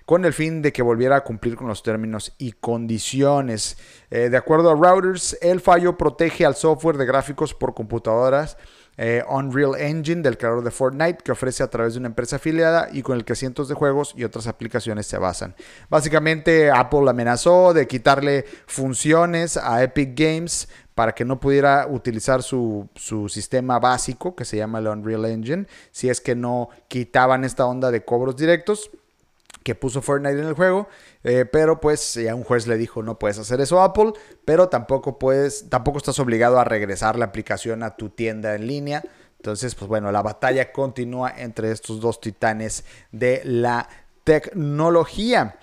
con 0.05 0.25
el 0.25 0.33
fin 0.35 0.61
de 0.61 0.73
que 0.73 0.83
volviera 0.83 1.17
a 1.17 1.25
cumplir 1.25 1.57
con 1.57 1.69
los 1.69 1.83
términos 1.83 2.35
y 2.37 2.53
condiciones. 2.53 3.79
Eh, 4.11 4.29
de 4.29 4.37
acuerdo 4.37 4.71
a 4.71 4.75
Routers, 4.75 5.39
el 5.41 5.61
fallo 5.61 5.97
protege 5.97 6.45
al 6.45 6.57
software 6.57 6.97
de 6.99 7.07
gráficos 7.07 7.55
por 7.55 7.75
computadoras 7.75 8.59
eh, 8.97 9.23
Unreal 9.29 9.81
Engine 9.81 10.23
del 10.23 10.37
creador 10.37 10.63
de 10.63 10.71
Fortnite 10.71 11.19
que 11.25 11.33
ofrece 11.33 11.63
a 11.63 11.71
través 11.71 11.95
de 11.95 12.01
una 12.01 12.09
empresa 12.09 12.37
afiliada 12.37 12.89
y 12.93 13.03
con 13.03 13.17
el 13.17 13.25
que 13.25 13.35
cientos 13.35 13.69
de 13.69 13.75
juegos 13.75 14.13
y 14.17 14.25
otras 14.25 14.47
aplicaciones 14.47 15.07
se 15.07 15.19
basan. 15.19 15.55
Básicamente 15.89 16.71
Apple 16.71 17.09
amenazó 17.09 17.73
de 17.73 17.87
quitarle 17.87 18.45
funciones 18.67 19.57
a 19.57 19.83
Epic 19.83 20.11
Games 20.15 20.69
para 20.95 21.15
que 21.15 21.25
no 21.25 21.41
pudiera 21.41 21.87
utilizar 21.89 22.43
su, 22.43 22.89
su, 22.95 23.29
sistema 23.29 23.79
básico 23.79 24.37
que 24.37 24.45
se 24.45 24.59
llama 24.59 24.81
el 24.81 24.89
Unreal 24.89 25.25
Engine 25.25 25.67
si 25.93 26.11
es 26.11 26.21
que 26.21 26.35
no 26.35 26.69
quitaban 26.89 27.45
esta 27.45 27.65
onda 27.65 27.91
de 27.91 28.05
cobros 28.05 28.37
directos 28.37 28.91
que 29.63 29.75
puso 29.75 30.03
Fortnite 30.03 30.41
en 30.41 30.47
el 30.47 30.55
juego, 30.55 30.89
eh, 31.23 31.45
pero 31.45 31.81
pues 31.81 32.15
ya 32.15 32.35
un 32.35 32.45
juez 32.45 32.67
le 32.67 32.77
dijo 32.77 33.03
no 33.03 33.19
puedes 33.19 33.39
hacer 33.39 33.61
eso 33.61 33.83
Apple, 33.83 34.13
pero 34.45 34.69
tampoco 34.69 35.19
puedes, 35.19 35.69
tampoco 35.69 35.99
estás 35.99 36.19
obligado 36.19 36.59
a 36.59 36.65
regresar 36.65 37.19
la 37.19 37.27
aplicación 37.27 37.83
a 37.83 37.97
tu 37.97 38.09
tienda 38.09 38.55
en 38.55 38.67
línea. 38.67 39.03
Entonces, 39.37 39.75
pues 39.75 39.89
bueno, 39.89 40.13
la 40.13 40.23
batalla 40.23 40.71
continúa 40.71 41.33
entre 41.37 41.71
estos 41.71 42.01
dos 42.01 42.21
titanes 42.21 42.85
de 43.11 43.41
la 43.45 43.89
tecnología. 44.25 45.57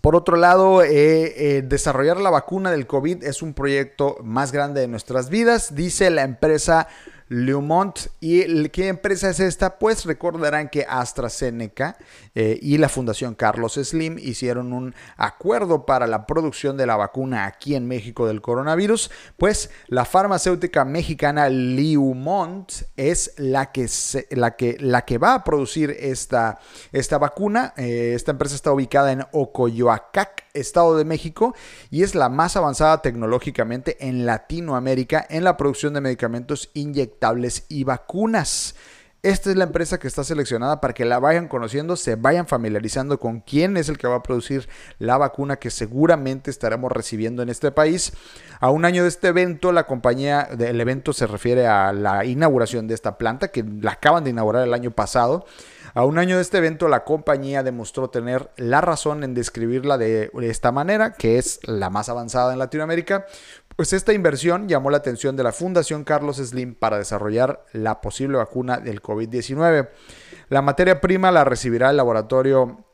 Por 0.00 0.16
otro 0.16 0.36
lado, 0.36 0.82
eh, 0.82 0.88
eh, 1.58 1.62
desarrollar 1.62 2.18
la 2.18 2.30
vacuna 2.30 2.70
del 2.70 2.86
COVID 2.86 3.24
es 3.24 3.40
un 3.40 3.54
proyecto 3.54 4.16
más 4.22 4.52
grande 4.52 4.80
de 4.80 4.88
nuestras 4.88 5.28
vidas, 5.28 5.74
dice 5.74 6.10
la 6.10 6.22
empresa 6.22 6.88
Leumont. 7.28 7.98
¿Y 8.20 8.68
qué 8.70 8.88
empresa 8.88 9.30
es 9.30 9.40
esta? 9.40 9.78
Pues 9.78 10.04
recordarán 10.04 10.68
que 10.68 10.86
AstraZeneca 10.88 11.96
eh, 12.34 12.58
y 12.60 12.78
la 12.78 12.88
Fundación 12.88 13.34
Carlos 13.34 13.74
Slim 13.74 14.18
hicieron 14.18 14.72
un 14.72 14.94
acuerdo 15.16 15.86
para 15.86 16.06
la 16.06 16.26
producción 16.26 16.76
de 16.76 16.86
la 16.86 16.96
vacuna 16.96 17.46
aquí 17.46 17.74
en 17.74 17.86
México 17.86 18.26
del 18.26 18.40
coronavirus. 18.40 19.10
Pues 19.36 19.70
la 19.88 20.04
farmacéutica 20.04 20.84
mexicana 20.84 21.48
Leumont 21.48 22.70
es 22.96 23.34
la 23.36 23.72
que, 23.72 23.88
la 24.30 24.56
que, 24.56 24.76
la 24.80 25.04
que 25.04 25.18
va 25.18 25.34
a 25.34 25.44
producir 25.44 25.94
esta, 25.98 26.58
esta 26.92 27.18
vacuna. 27.18 27.74
Eh, 27.76 28.12
esta 28.14 28.32
empresa 28.32 28.54
está 28.54 28.72
ubicada 28.72 29.12
en 29.12 29.24
Ocoyoacac, 29.32 30.46
Estado 30.54 30.96
de 30.96 31.04
México, 31.04 31.54
y 31.90 32.02
es 32.02 32.14
la 32.14 32.28
más 32.28 32.56
avanzada 32.56 33.02
tecnológicamente 33.02 33.96
en 34.00 34.26
Latinoamérica 34.26 35.26
en 35.28 35.44
la 35.44 35.56
producción 35.56 35.94
de 35.94 36.00
medicamentos 36.00 36.70
y 37.68 37.84
vacunas. 37.84 38.74
Esta 39.24 39.50
es 39.50 39.56
la 39.56 39.64
empresa 39.64 39.98
que 39.98 40.06
está 40.06 40.22
seleccionada 40.22 40.80
para 40.80 40.94
que 40.94 41.04
la 41.04 41.18
vayan 41.18 41.48
conociendo, 41.48 41.96
se 41.96 42.14
vayan 42.14 42.46
familiarizando 42.46 43.18
con 43.18 43.40
quién 43.40 43.76
es 43.76 43.88
el 43.88 43.98
que 43.98 44.06
va 44.06 44.16
a 44.16 44.22
producir 44.22 44.68
la 45.00 45.18
vacuna 45.18 45.56
que 45.56 45.70
seguramente 45.70 46.52
estaremos 46.52 46.92
recibiendo 46.92 47.42
en 47.42 47.48
este 47.48 47.72
país. 47.72 48.12
A 48.60 48.70
un 48.70 48.84
año 48.84 49.02
de 49.02 49.08
este 49.08 49.28
evento, 49.28 49.72
la 49.72 49.88
compañía 49.88 50.48
del 50.56 50.80
evento 50.80 51.12
se 51.12 51.26
refiere 51.26 51.66
a 51.66 51.92
la 51.92 52.24
inauguración 52.24 52.86
de 52.86 52.94
esta 52.94 53.18
planta 53.18 53.48
que 53.48 53.64
la 53.64 53.92
acaban 53.92 54.22
de 54.22 54.30
inaugurar 54.30 54.62
el 54.64 54.72
año 54.72 54.92
pasado. 54.92 55.46
A 55.94 56.04
un 56.04 56.18
año 56.18 56.36
de 56.36 56.42
este 56.42 56.58
evento, 56.58 56.86
la 56.86 57.02
compañía 57.02 57.64
demostró 57.64 58.10
tener 58.10 58.50
la 58.56 58.80
razón 58.80 59.24
en 59.24 59.34
describirla 59.34 59.98
de 59.98 60.30
esta 60.42 60.70
manera, 60.70 61.14
que 61.14 61.38
es 61.38 61.58
la 61.64 61.90
más 61.90 62.08
avanzada 62.08 62.52
en 62.52 62.60
Latinoamérica, 62.60 63.26
pues 63.78 63.92
esta 63.92 64.12
inversión 64.12 64.66
llamó 64.66 64.90
la 64.90 64.96
atención 64.96 65.36
de 65.36 65.44
la 65.44 65.52
Fundación 65.52 66.02
Carlos 66.02 66.38
Slim 66.38 66.74
para 66.74 66.98
desarrollar 66.98 67.64
la 67.72 68.00
posible 68.00 68.36
vacuna 68.36 68.78
del 68.78 69.00
COVID-19. 69.00 69.88
La 70.48 70.62
materia 70.62 71.00
prima 71.00 71.30
la 71.30 71.44
recibirá 71.44 71.90
el 71.90 71.96
laboratorio 71.96 72.84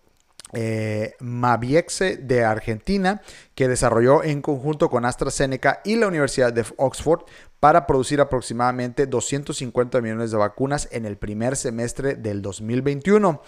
eh, 0.53 1.15
Maviexe 1.21 2.19
de 2.19 2.45
Argentina, 2.45 3.23
que 3.55 3.67
desarrolló 3.67 4.23
en 4.23 4.43
conjunto 4.43 4.91
con 4.91 5.07
AstraZeneca 5.07 5.81
y 5.87 5.97
la 5.97 6.07
Universidad 6.07 6.53
de 6.53 6.67
Oxford 6.77 7.23
para 7.65 7.87
producir 7.87 8.21
aproximadamente 8.21 9.07
250 9.07 10.03
millones 10.03 10.31
de 10.31 10.37
vacunas 10.37 10.87
en 10.93 11.07
el 11.07 11.17
primer 11.17 11.57
semestre 11.57 12.15
del 12.15 12.43
2021. 12.43 13.41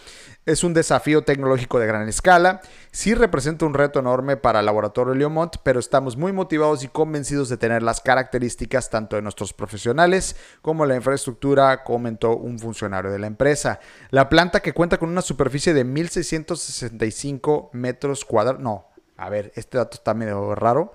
Es 0.46 0.64
un 0.64 0.72
desafío 0.72 1.22
tecnológico 1.22 1.78
de 1.78 1.86
gran 1.86 2.08
escala, 2.08 2.62
sí 2.90 3.12
representa 3.12 3.66
un 3.66 3.74
reto 3.74 3.98
enorme 3.98 4.38
para 4.38 4.60
el 4.60 4.64
laboratorio 4.64 5.12
Leomont, 5.12 5.56
pero 5.62 5.78
estamos 5.78 6.16
muy 6.16 6.32
motivados 6.32 6.82
y 6.82 6.88
convencidos 6.88 7.50
de 7.50 7.58
tener 7.58 7.82
las 7.82 8.00
características 8.00 8.88
tanto 8.88 9.16
de 9.16 9.22
nuestros 9.22 9.52
profesionales 9.52 10.34
como 10.62 10.86
la 10.86 10.96
infraestructura, 10.96 11.84
comentó 11.84 12.38
un 12.38 12.58
funcionario 12.58 13.10
de 13.10 13.18
la 13.18 13.26
empresa. 13.26 13.80
La 14.08 14.30
planta 14.30 14.60
que 14.60 14.72
cuenta 14.72 14.96
con 14.96 15.10
una 15.10 15.20
superficie 15.20 15.74
de 15.74 15.84
1.665 15.84 17.68
metros 17.72 18.24
cuadrados, 18.24 18.62
no, 18.62 18.86
a 19.18 19.28
ver, 19.28 19.52
este 19.56 19.76
dato 19.76 19.96
está 19.96 20.14
medio 20.14 20.54
raro 20.54 20.94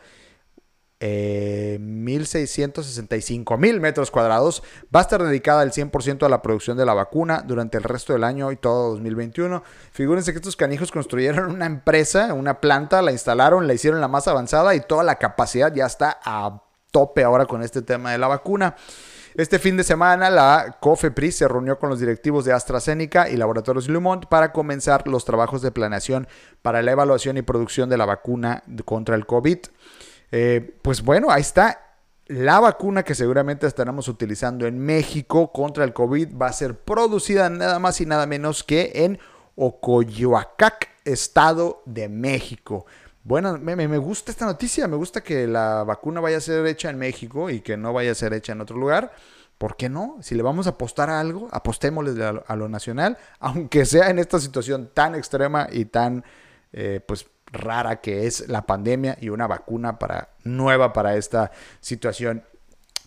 eh, 1.04 1.80
1.665 1.82 3.58
mil 3.58 3.82
metros 3.82 4.12
cuadrados. 4.12 4.62
Va 4.96 5.00
a 5.00 5.04
estar 5.04 5.22
dedicada 5.24 5.62
al 5.62 5.72
100% 5.72 6.24
a 6.24 6.30
la 6.30 6.44
producción 6.44 6.78
de 6.78 6.86
la 6.86 6.94
vacuna 6.94 7.44
durante 7.46 7.78
el 7.78 7.84
resto 7.84 8.14
del 8.14 8.24
año 8.24 8.52
y 8.52 8.56
todo 8.56 8.92
2021. 8.92 9.64
Figúrense 9.92 10.32
que 10.32 10.38
estos 10.38 10.56
canijos 10.56 10.92
construyeron 10.92 11.52
una 11.52 11.66
empresa, 11.66 12.34
una 12.34 12.62
planta, 12.62 13.02
la 13.02 13.12
instalaron, 13.12 13.68
la 13.68 13.74
hicieron 13.74 14.00
la 14.00 14.08
más 14.08 14.28
avanzada 14.28 14.76
y 14.76 14.82
toda 14.82 15.04
la 15.04 15.16
capacidad 15.16 15.74
ya 15.74 15.88
está 15.88 16.20
a 16.24 16.62
tope 16.92 17.24
ahora 17.24 17.48
con 17.48 17.64
este 17.64 17.82
tema 17.82 18.12
de 18.12 18.20
la 18.20 18.28
vacuna. 18.28 18.76
Este 19.34 19.60
fin 19.60 19.78
de 19.78 19.84
semana 19.84 20.30
la 20.30 20.78
COFEPRIS 20.82 21.38
se 21.38 21.48
reunió 21.48 21.80
con 21.80 21.90
los 21.90 22.00
directivos 22.00 22.44
de 22.44 22.52
AstraZeneca 22.52 23.30
y 23.30 23.38
Laboratorios 23.38 23.88
Lumont 23.88 24.26
para 24.26 24.52
comenzar 24.52 25.08
los 25.08 25.24
trabajos 25.24 25.62
de 25.62 25.72
planeación 25.72 26.28
para 26.62 26.82
la 26.82 26.92
evaluación 26.92 27.38
y 27.38 27.42
producción 27.42 27.90
de 27.90 27.98
la 27.98 28.06
vacuna 28.06 28.62
contra 28.84 29.16
el 29.16 29.26
COVID. 29.26 29.60
Eh, 30.32 30.78
pues 30.82 31.02
bueno, 31.02 31.30
ahí 31.30 31.42
está. 31.42 31.96
La 32.28 32.60
vacuna 32.60 33.04
que 33.04 33.16
seguramente 33.16 33.68
estaremos 33.68 34.08
utilizando 34.08 34.66
en 34.66 34.80
México 34.80 35.52
contra 35.52 35.84
el 35.84 35.94
COVID 35.94 36.38
va 36.42 36.48
a 36.48 36.54
ser 36.54 36.80
producida 36.80 37.50
nada 37.50 37.80
más 37.80 38.00
y 38.00 38.06
nada 38.06 38.26
menos 38.26 38.64
que 38.64 38.92
en 38.96 39.20
Ocoyoacac, 39.56 40.90
Estado 41.04 41.84
de 41.86 42.08
México. 42.08 42.86
Bueno, 43.24 43.58
me, 43.58 43.76
me, 43.76 43.98
gusta 43.98 44.32
esta 44.32 44.46
noticia, 44.46 44.88
me 44.88 44.96
gusta 44.96 45.22
que 45.22 45.46
la 45.46 45.84
vacuna 45.84 46.22
vaya 46.22 46.38
a 46.38 46.42
ser 46.42 46.66
hecha 46.66 46.90
en 46.90 46.98
México 46.98 47.50
y 47.50 47.62
que 47.62 47.78
no 47.78 47.94
vaya 47.94 48.12
a 48.12 48.16
ser 48.16 48.34
hecha 48.34 48.54
en 48.54 48.62
otro 48.62 48.78
lugar. 48.78 49.12
¿Por 49.58 49.76
qué 49.76 49.90
no? 49.90 50.18
Si 50.22 50.34
le 50.34 50.42
vamos 50.42 50.66
a 50.66 50.72
apostar 50.72 51.12
a 51.12 51.20
algo, 51.20 51.48
apostémosle 51.52 52.42
a, 52.48 52.56
lo 52.56 52.68
nacional, 52.68 53.18
aunque 53.40 53.86
sea 53.86 54.10
en 54.10 54.18
esta 54.18 54.40
situación 54.40 54.90
tan 54.94 55.14
extrema 55.14 55.68
y 55.72 55.86
tan, 55.86 56.24
eh, 56.74 57.00
pues, 57.06 57.28
rara 57.52 58.02
que 58.02 58.28
es 58.28 58.48
la 58.48 58.66
pandemia 58.66 59.18
y 59.20 59.30
una 59.30 59.48
vacuna 59.48 60.00
para, 60.00 60.30
nueva 60.44 60.94
para 60.94 61.16
esta 61.18 61.52
situación 61.80 62.44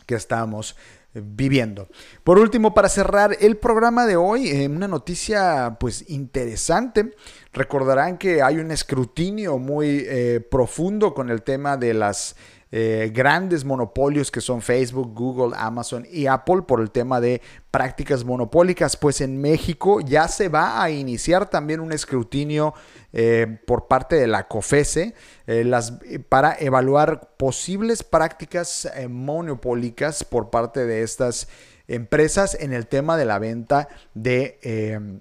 que 0.06 0.14
estamos 0.14 0.76
viviendo. 1.14 1.88
Por 2.24 2.38
último, 2.38 2.74
para 2.74 2.88
cerrar 2.88 3.36
el 3.40 3.56
programa 3.56 4.06
de 4.06 4.16
hoy, 4.16 4.48
eh, 4.48 4.68
una 4.68 4.88
noticia 4.88 5.76
pues 5.78 6.10
interesante. 6.10 7.14
Recordarán 7.52 8.18
que 8.18 8.42
hay 8.42 8.58
un 8.58 8.70
escrutinio 8.70 9.58
muy 9.58 10.04
eh, 10.08 10.40
profundo 10.50 11.14
con 11.14 11.30
el 11.30 11.42
tema 11.42 11.76
de 11.76 11.94
las 11.94 12.36
eh, 12.76 13.12
grandes 13.14 13.64
monopolios 13.64 14.32
que 14.32 14.40
son 14.40 14.60
Facebook, 14.60 15.14
Google, 15.14 15.56
Amazon 15.56 16.04
y 16.10 16.26
Apple 16.26 16.62
por 16.66 16.80
el 16.80 16.90
tema 16.90 17.20
de 17.20 17.40
prácticas 17.70 18.24
monopólicas. 18.24 18.96
Pues 18.96 19.20
en 19.20 19.40
México 19.40 20.00
ya 20.00 20.26
se 20.26 20.48
va 20.48 20.82
a 20.82 20.90
iniciar 20.90 21.48
también 21.48 21.78
un 21.78 21.92
escrutinio 21.92 22.74
eh, 23.12 23.60
por 23.64 23.86
parte 23.86 24.16
de 24.16 24.26
la 24.26 24.48
COFESE 24.48 25.14
eh, 25.46 26.18
para 26.28 26.56
evaluar 26.58 27.36
posibles 27.36 28.02
prácticas 28.02 28.90
monopólicas 29.08 30.24
por 30.24 30.50
parte 30.50 30.84
de 30.84 31.04
estas 31.04 31.46
empresas 31.86 32.56
en 32.58 32.72
el 32.72 32.88
tema 32.88 33.16
de 33.16 33.24
la 33.24 33.38
venta 33.38 33.86
de 34.14 35.20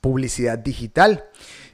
publicidad 0.00 0.58
digital. 0.58 1.24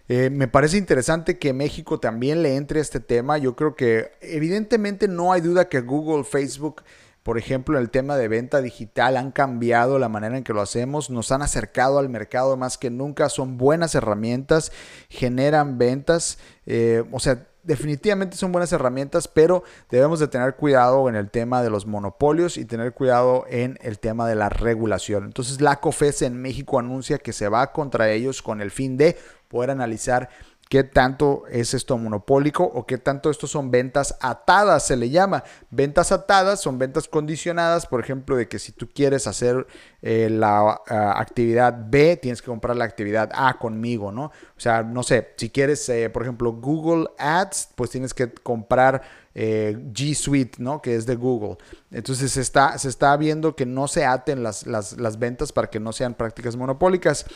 Eh, 0.09 0.29
me 0.31 0.49
parece 0.49 0.77
interesante 0.77 1.39
que 1.39 1.53
México 1.53 1.99
también 1.99 2.43
le 2.43 2.57
entre 2.57 2.79
a 2.79 2.83
este 2.83 3.01
tema. 3.01 3.39
Yo 3.39 3.57
creo 3.57 3.75
que 3.75 4.13
evidentemente 4.21 5.09
no 5.09 5.33
hay 5.33 5.41
duda 5.41 5.69
que 5.69 5.81
Google, 5.81 6.25
Facebook, 6.25 6.83
por 7.23 7.39
ejemplo, 7.39 7.79
en 7.79 7.83
el 7.83 7.91
tema 7.91 8.17
de 8.17 8.29
venta 8.29 8.61
digital 8.61 9.17
han 9.17 9.33
cambiado 9.33 9.99
la 9.99 10.11
manera 10.11 10.37
en 10.37 10.45
que 10.45 10.53
lo 10.53 10.61
hacemos, 10.61 11.09
nos 11.09 11.33
han 11.33 11.41
acercado 11.41 11.99
al 11.99 12.11
mercado 12.11 12.57
más 12.59 12.77
que 12.77 12.91
nunca, 12.91 13.31
son 13.31 13.57
buenas 13.57 13.95
herramientas, 13.95 14.73
generan 15.09 15.79
ventas, 15.79 16.39
eh, 16.67 17.03
o 17.11 17.19
sea, 17.19 17.47
definitivamente 17.63 18.37
son 18.37 18.53
buenas 18.53 18.73
herramientas, 18.73 19.27
pero 19.27 19.65
debemos 19.91 20.21
de 20.21 20.29
tener 20.29 20.55
cuidado 20.55 21.09
en 21.09 21.15
el 21.15 21.31
tema 21.31 21.63
de 21.63 21.71
los 21.71 21.87
monopolios 21.87 22.59
y 22.59 22.67
tener 22.67 22.93
cuidado 22.93 23.47
en 23.49 23.79
el 23.81 23.99
tema 23.99 24.29
de 24.29 24.35
la 24.35 24.51
regulación. 24.51 25.25
Entonces 25.25 25.63
la 25.63 25.81
COFES 25.81 26.23
en 26.23 26.41
México 26.41 26.79
anuncia 26.79 27.17
que 27.17 27.33
se 27.33 27.49
va 27.49 27.73
contra 27.73 28.11
ellos 28.11 28.43
con 28.43 28.61
el 28.61 28.71
fin 28.71 28.99
de 28.99 29.17
poder 29.55 29.71
analizar 29.71 30.29
qué 30.69 30.83
tanto 30.83 31.45
es 31.49 31.73
esto 31.73 31.97
monopólico 31.97 32.65
o 32.65 32.85
qué 32.85 32.99
tanto 32.99 33.31
esto 33.31 33.47
son 33.47 33.71
ventas 33.71 34.17
atadas, 34.21 34.85
se 34.85 34.97
le 34.97 35.09
llama. 35.09 35.45
Ventas 35.71 36.11
atadas 36.11 36.61
son 36.61 36.81
ventas 36.81 37.07
condicionadas, 37.07 37.87
por 37.87 38.01
ejemplo, 38.01 38.35
de 38.35 38.49
que 38.49 38.59
si 38.59 38.73
tú 38.73 38.89
quieres 38.93 39.29
hacer 39.29 39.69
eh, 40.03 40.29
la 40.29 40.81
ah, 40.89 41.15
actividad 41.21 41.77
B, 41.87 42.17
tienes 42.17 42.43
que 42.43 42.47
comprar 42.47 42.77
la 42.77 42.87
actividad 42.87 43.31
A 43.35 43.57
conmigo, 43.57 44.11
¿no? 44.11 44.25
O 44.25 44.61
sea, 44.61 44.83
no 44.83 45.05
sé, 45.05 45.35
si 45.37 45.51
quieres, 45.51 45.89
eh, 45.89 46.11
por 46.11 46.23
ejemplo, 46.23 46.53
Google 46.53 47.07
Ads, 47.19 47.69
pues 47.77 47.91
tienes 47.91 48.13
que 48.13 48.33
comprar 48.33 49.03
eh, 49.37 49.77
G 49.93 50.15
Suite, 50.17 50.57
¿no? 50.61 50.83
Que 50.83 50.97
es 50.97 51.07
de 51.07 51.15
Google. 51.15 51.57
Entonces 51.93 52.33
se 52.33 52.41
está, 52.41 52.77
se 52.79 52.89
está 52.89 53.17
viendo 53.17 53.55
que 53.55 53.65
no 53.65 53.87
se 53.87 54.05
aten 54.05 54.43
las, 54.43 54.67
las, 54.67 54.99
las 54.99 55.21
ventas 55.21 55.53
para 55.53 55.71
que 55.71 55.79
no 55.79 55.93
sean 55.93 56.15
prácticas 56.15 56.57
monopólicas. 56.57 57.27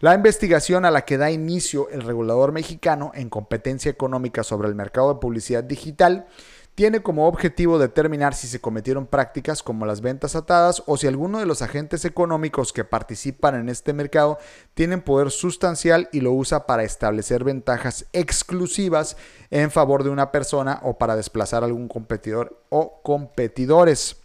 La 0.00 0.14
investigación 0.14 0.86
a 0.86 0.90
la 0.90 1.04
que 1.04 1.18
da 1.18 1.30
inicio 1.30 1.90
el 1.90 2.00
regulador 2.00 2.52
mexicano 2.52 3.12
en 3.14 3.28
competencia 3.28 3.90
económica 3.90 4.42
sobre 4.42 4.66
el 4.66 4.74
mercado 4.74 5.12
de 5.12 5.20
publicidad 5.20 5.62
digital 5.62 6.26
tiene 6.74 7.02
como 7.02 7.28
objetivo 7.28 7.78
determinar 7.78 8.32
si 8.32 8.46
se 8.46 8.62
cometieron 8.62 9.06
prácticas 9.06 9.62
como 9.62 9.84
las 9.84 10.00
ventas 10.00 10.36
atadas 10.36 10.82
o 10.86 10.96
si 10.96 11.06
alguno 11.06 11.38
de 11.38 11.44
los 11.44 11.60
agentes 11.60 12.06
económicos 12.06 12.72
que 12.72 12.82
participan 12.82 13.56
en 13.56 13.68
este 13.68 13.92
mercado 13.92 14.38
tienen 14.72 15.02
poder 15.02 15.30
sustancial 15.30 16.08
y 16.12 16.22
lo 16.22 16.32
usa 16.32 16.64
para 16.64 16.82
establecer 16.82 17.44
ventajas 17.44 18.06
exclusivas 18.14 19.18
en 19.50 19.70
favor 19.70 20.02
de 20.02 20.08
una 20.08 20.32
persona 20.32 20.80
o 20.82 20.96
para 20.96 21.14
desplazar 21.14 21.62
a 21.62 21.66
algún 21.66 21.88
competidor 21.88 22.64
o 22.70 23.02
competidores. 23.02 24.16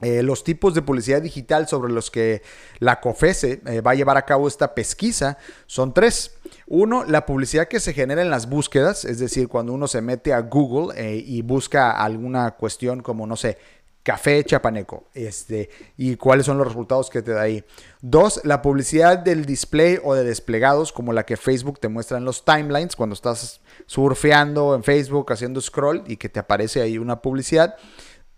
Eh, 0.00 0.22
los 0.22 0.44
tipos 0.44 0.74
de 0.74 0.82
publicidad 0.82 1.20
digital 1.20 1.66
sobre 1.66 1.92
los 1.92 2.10
que 2.10 2.42
la 2.78 3.00
COFESE 3.00 3.60
eh, 3.66 3.80
va 3.80 3.92
a 3.92 3.94
llevar 3.94 4.16
a 4.16 4.24
cabo 4.24 4.46
esta 4.46 4.74
pesquisa 4.74 5.38
son 5.66 5.92
tres. 5.92 6.36
Uno, 6.66 7.04
la 7.04 7.26
publicidad 7.26 7.68
que 7.68 7.80
se 7.80 7.94
genera 7.94 8.22
en 8.22 8.30
las 8.30 8.48
búsquedas, 8.48 9.04
es 9.04 9.18
decir, 9.18 9.48
cuando 9.48 9.72
uno 9.72 9.88
se 9.88 10.00
mete 10.00 10.32
a 10.32 10.40
Google 10.40 10.94
eh, 10.96 11.22
y 11.26 11.42
busca 11.42 11.90
alguna 11.90 12.52
cuestión 12.52 13.02
como, 13.02 13.26
no 13.26 13.36
sé, 13.36 13.58
café 14.02 14.42
chapaneco, 14.42 15.04
este, 15.12 15.68
y 15.98 16.16
cuáles 16.16 16.46
son 16.46 16.56
los 16.56 16.66
resultados 16.66 17.10
que 17.10 17.20
te 17.20 17.32
da 17.32 17.42
ahí. 17.42 17.62
Dos, 18.00 18.40
la 18.44 18.62
publicidad 18.62 19.18
del 19.18 19.44
display 19.44 19.98
o 20.02 20.14
de 20.14 20.24
desplegados, 20.24 20.92
como 20.92 21.12
la 21.12 21.26
que 21.26 21.36
Facebook 21.36 21.78
te 21.78 21.88
muestra 21.88 22.16
en 22.16 22.24
los 22.24 22.42
timelines, 22.44 22.96
cuando 22.96 23.12
estás 23.12 23.60
surfeando 23.84 24.74
en 24.74 24.82
Facebook, 24.82 25.30
haciendo 25.30 25.60
scroll 25.60 26.04
y 26.06 26.16
que 26.16 26.30
te 26.30 26.40
aparece 26.40 26.80
ahí 26.80 26.96
una 26.96 27.20
publicidad 27.20 27.76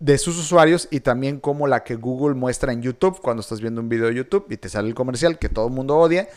de 0.01 0.17
sus 0.17 0.37
usuarios 0.39 0.87
y 0.89 1.01
también 1.01 1.39
como 1.39 1.67
la 1.67 1.83
que 1.83 1.95
Google 1.95 2.33
muestra 2.33 2.73
en 2.73 2.81
YouTube 2.81 3.21
cuando 3.21 3.41
estás 3.41 3.61
viendo 3.61 3.81
un 3.81 3.87
video 3.87 4.07
de 4.07 4.15
YouTube 4.15 4.47
y 4.49 4.57
te 4.57 4.67
sale 4.67 4.87
el 4.89 4.95
comercial 4.95 5.37
que 5.37 5.47
todo 5.47 5.67
el 5.67 5.73
mundo 5.73 5.95
odia. 5.95 6.27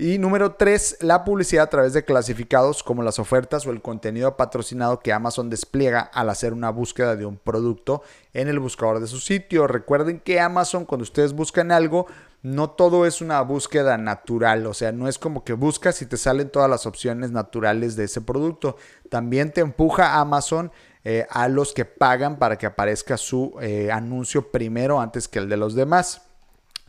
Y 0.00 0.18
número 0.18 0.52
tres, 0.52 0.96
la 1.00 1.24
publicidad 1.24 1.64
a 1.64 1.70
través 1.70 1.92
de 1.92 2.04
clasificados 2.04 2.84
como 2.84 3.02
las 3.02 3.18
ofertas 3.18 3.66
o 3.66 3.72
el 3.72 3.82
contenido 3.82 4.36
patrocinado 4.36 5.00
que 5.00 5.12
Amazon 5.12 5.50
despliega 5.50 5.98
al 5.98 6.30
hacer 6.30 6.52
una 6.52 6.70
búsqueda 6.70 7.16
de 7.16 7.26
un 7.26 7.36
producto 7.36 8.02
en 8.32 8.46
el 8.46 8.60
buscador 8.60 9.00
de 9.00 9.08
su 9.08 9.18
sitio. 9.18 9.66
Recuerden 9.66 10.20
que 10.20 10.38
Amazon 10.38 10.84
cuando 10.84 11.02
ustedes 11.02 11.32
buscan 11.32 11.72
algo, 11.72 12.06
no 12.42 12.70
todo 12.70 13.04
es 13.04 13.20
una 13.20 13.40
búsqueda 13.40 13.98
natural, 13.98 14.64
o 14.68 14.74
sea, 14.74 14.92
no 14.92 15.08
es 15.08 15.18
como 15.18 15.42
que 15.42 15.54
buscas 15.54 16.00
y 16.02 16.06
te 16.06 16.16
salen 16.16 16.50
todas 16.50 16.70
las 16.70 16.86
opciones 16.86 17.32
naturales 17.32 17.96
de 17.96 18.04
ese 18.04 18.20
producto. 18.20 18.76
También 19.10 19.52
te 19.52 19.60
empuja 19.60 20.20
Amazon 20.20 20.70
eh, 21.10 21.26
a 21.30 21.48
los 21.48 21.72
que 21.72 21.86
pagan 21.86 22.38
para 22.38 22.58
que 22.58 22.66
aparezca 22.66 23.16
su 23.16 23.56
eh, 23.62 23.90
anuncio 23.90 24.50
primero 24.52 25.00
antes 25.00 25.26
que 25.26 25.38
el 25.38 25.48
de 25.48 25.56
los 25.56 25.74
demás. 25.74 26.20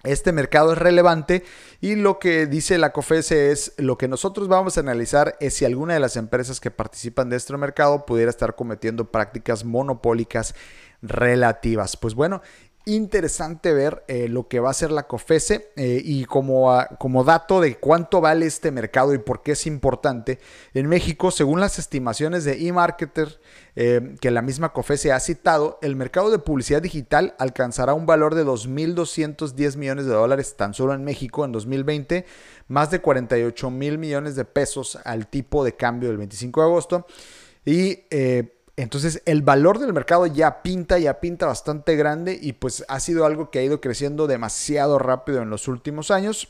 Este 0.04 0.34
mercado 0.34 0.74
es 0.74 0.78
relevante 0.78 1.46
y 1.80 1.96
lo 1.96 2.20
que 2.20 2.46
dice 2.46 2.78
la 2.78 2.92
COFESE 2.92 3.54
es 3.54 3.72
lo 3.78 3.98
que 3.98 4.10
nosotros 4.10 4.50
vamos 4.50 4.76
a 4.76 4.82
analizar 4.82 5.38
es 5.40 5.54
si 5.54 5.64
alguna 5.64 5.94
de 5.94 6.02
las 6.02 6.18
empresas 6.18 6.60
que 6.60 6.70
participan 6.70 7.30
de 7.30 7.38
este 7.38 7.56
mercado 7.56 8.06
pudiera 8.06 8.30
estar 8.30 8.56
cometiendo 8.56 9.10
prácticas 9.10 9.64
monopólicas 9.64 10.54
relativas. 11.02 11.96
Pues 11.96 12.14
bueno, 12.14 12.42
interesante 12.86 13.74
ver 13.74 14.04
eh, 14.08 14.28
lo 14.28 14.48
que 14.48 14.60
va 14.60 14.70
a 14.70 14.72
hacer 14.72 14.92
la 14.92 15.04
COFESE 15.04 15.72
eh, 15.76 16.02
y 16.04 16.26
como, 16.26 16.72
como 16.98 17.24
dato 17.24 17.62
de 17.62 17.76
cuánto 17.76 18.22
vale 18.22 18.46
este 18.46 18.72
mercado 18.72 19.14
y 19.14 19.20
por 19.20 19.44
qué 19.44 19.52
es 19.52 19.68
importante, 19.68 20.40
en 20.74 20.88
México, 20.88 21.32
según 21.32 21.60
las 21.60 21.78
estimaciones 21.78 22.46
de 22.46 22.68
eMarketer 22.68 23.40
eh, 23.76 24.16
que 24.22 24.32
la 24.32 24.42
misma 24.42 24.74
COFESE 24.74 25.12
ha 25.12 25.20
citado, 25.20 25.78
el 25.82 25.96
mercado 25.96 26.32
de 26.32 26.40
publicidad 26.40 26.82
digital 26.82 27.36
alcanzará 27.38 27.94
un 27.94 28.06
valor 28.06 28.36
de 28.36 28.46
2.210 28.46 29.78
millones 29.78 30.06
de 30.06 30.14
dólares 30.14 30.56
tan 30.56 30.74
solo 30.74 30.94
en 30.94 31.04
México 31.04 31.46
en 31.46 31.52
2020, 31.52 32.26
más 32.68 32.92
de 32.92 33.00
48 33.00 33.70
mil 33.70 33.98
millones 33.98 34.36
de 34.36 34.46
pesos 34.46 34.98
al 35.04 35.28
tipo 35.28 35.64
de 35.64 35.76
cambio 35.76 36.10
del 36.10 36.18
25 36.18 36.62
de 36.62 36.66
agosto 36.66 37.06
y 37.66 38.00
entonces 38.82 39.22
el 39.26 39.42
valor 39.42 39.80
del 39.80 39.94
mercado 39.94 40.26
ya 40.26 40.62
pinta, 40.62 41.00
ya 41.00 41.20
pinta 41.20 41.48
bastante 41.48 41.96
grande 41.96 42.38
y 42.40 42.54
pues 42.54 42.86
ha 42.88 43.00
sido 43.00 43.26
algo 43.26 43.50
que 43.50 43.60
ha 43.60 43.64
ido 43.64 43.82
creciendo 43.82 44.28
demasiado 44.28 45.00
rápido 45.00 45.42
en 45.42 45.50
los 45.50 45.68
últimos 45.68 46.12
años. 46.12 46.50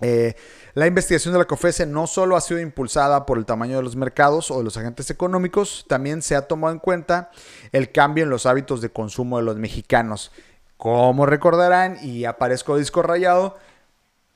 Eh, 0.00 0.34
la 0.74 0.86
investigación 0.86 1.32
de 1.32 1.38
la 1.38 1.44
COFESE 1.44 1.86
no 1.86 2.06
solo 2.06 2.36
ha 2.36 2.40
sido 2.40 2.58
impulsada 2.58 3.26
por 3.26 3.38
el 3.38 3.44
tamaño 3.44 3.76
de 3.76 3.82
los 3.82 3.94
mercados 3.94 4.50
o 4.50 4.58
de 4.58 4.64
los 4.64 4.76
agentes 4.76 5.10
económicos, 5.10 5.84
también 5.88 6.22
se 6.22 6.34
ha 6.34 6.48
tomado 6.48 6.72
en 6.72 6.80
cuenta 6.80 7.30
el 7.72 7.92
cambio 7.92 8.24
en 8.24 8.30
los 8.30 8.46
hábitos 8.46 8.80
de 8.80 8.90
consumo 8.90 9.36
de 9.38 9.44
los 9.44 9.56
mexicanos. 9.56 10.32
Como 10.76 11.26
recordarán, 11.26 11.98
y 12.02 12.24
aparezco 12.24 12.76
disco 12.76 13.02
rayado, 13.02 13.56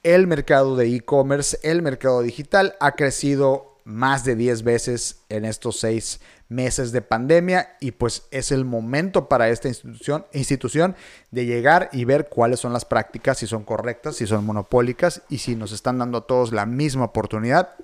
el 0.04 0.28
mercado 0.28 0.76
de 0.76 0.94
e-commerce, 0.94 1.58
el 1.62 1.82
mercado 1.82 2.22
digital 2.22 2.76
ha 2.78 2.92
crecido 2.92 3.75
más 3.86 4.24
de 4.24 4.34
10 4.34 4.64
veces 4.64 5.20
en 5.28 5.44
estos 5.44 5.78
seis 5.78 6.20
meses 6.48 6.90
de 6.90 7.02
pandemia 7.02 7.76
y 7.80 7.92
pues 7.92 8.24
es 8.32 8.50
el 8.50 8.64
momento 8.64 9.28
para 9.28 9.48
esta 9.48 9.68
institución, 9.68 10.26
institución 10.32 10.96
de 11.30 11.46
llegar 11.46 11.88
y 11.92 12.04
ver 12.04 12.28
cuáles 12.28 12.58
son 12.58 12.72
las 12.72 12.84
prácticas, 12.84 13.38
si 13.38 13.46
son 13.46 13.62
correctas, 13.62 14.16
si 14.16 14.26
son 14.26 14.44
monopólicas 14.44 15.22
y 15.28 15.38
si 15.38 15.54
nos 15.54 15.70
están 15.70 15.98
dando 15.98 16.18
a 16.18 16.26
todos 16.26 16.52
la 16.52 16.66
misma 16.66 17.04
oportunidad 17.04 17.74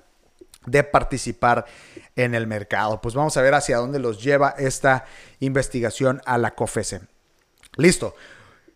de 0.65 0.83
participar 0.83 1.65
en 2.17 2.35
el 2.35 2.47
mercado. 2.47 2.99
Pues 2.99 3.15
vamos 3.15 3.37
a 3.37 3.41
ver 3.41 3.53
hacia 3.53 3.77
dónde 3.77 3.99
los 3.99 4.21
lleva 4.21 4.55
esta 4.57 5.05
investigación 5.39 6.21
a 6.25 6.37
la 6.37 6.53
COFESE. 6.53 6.99
Listo. 7.77 8.13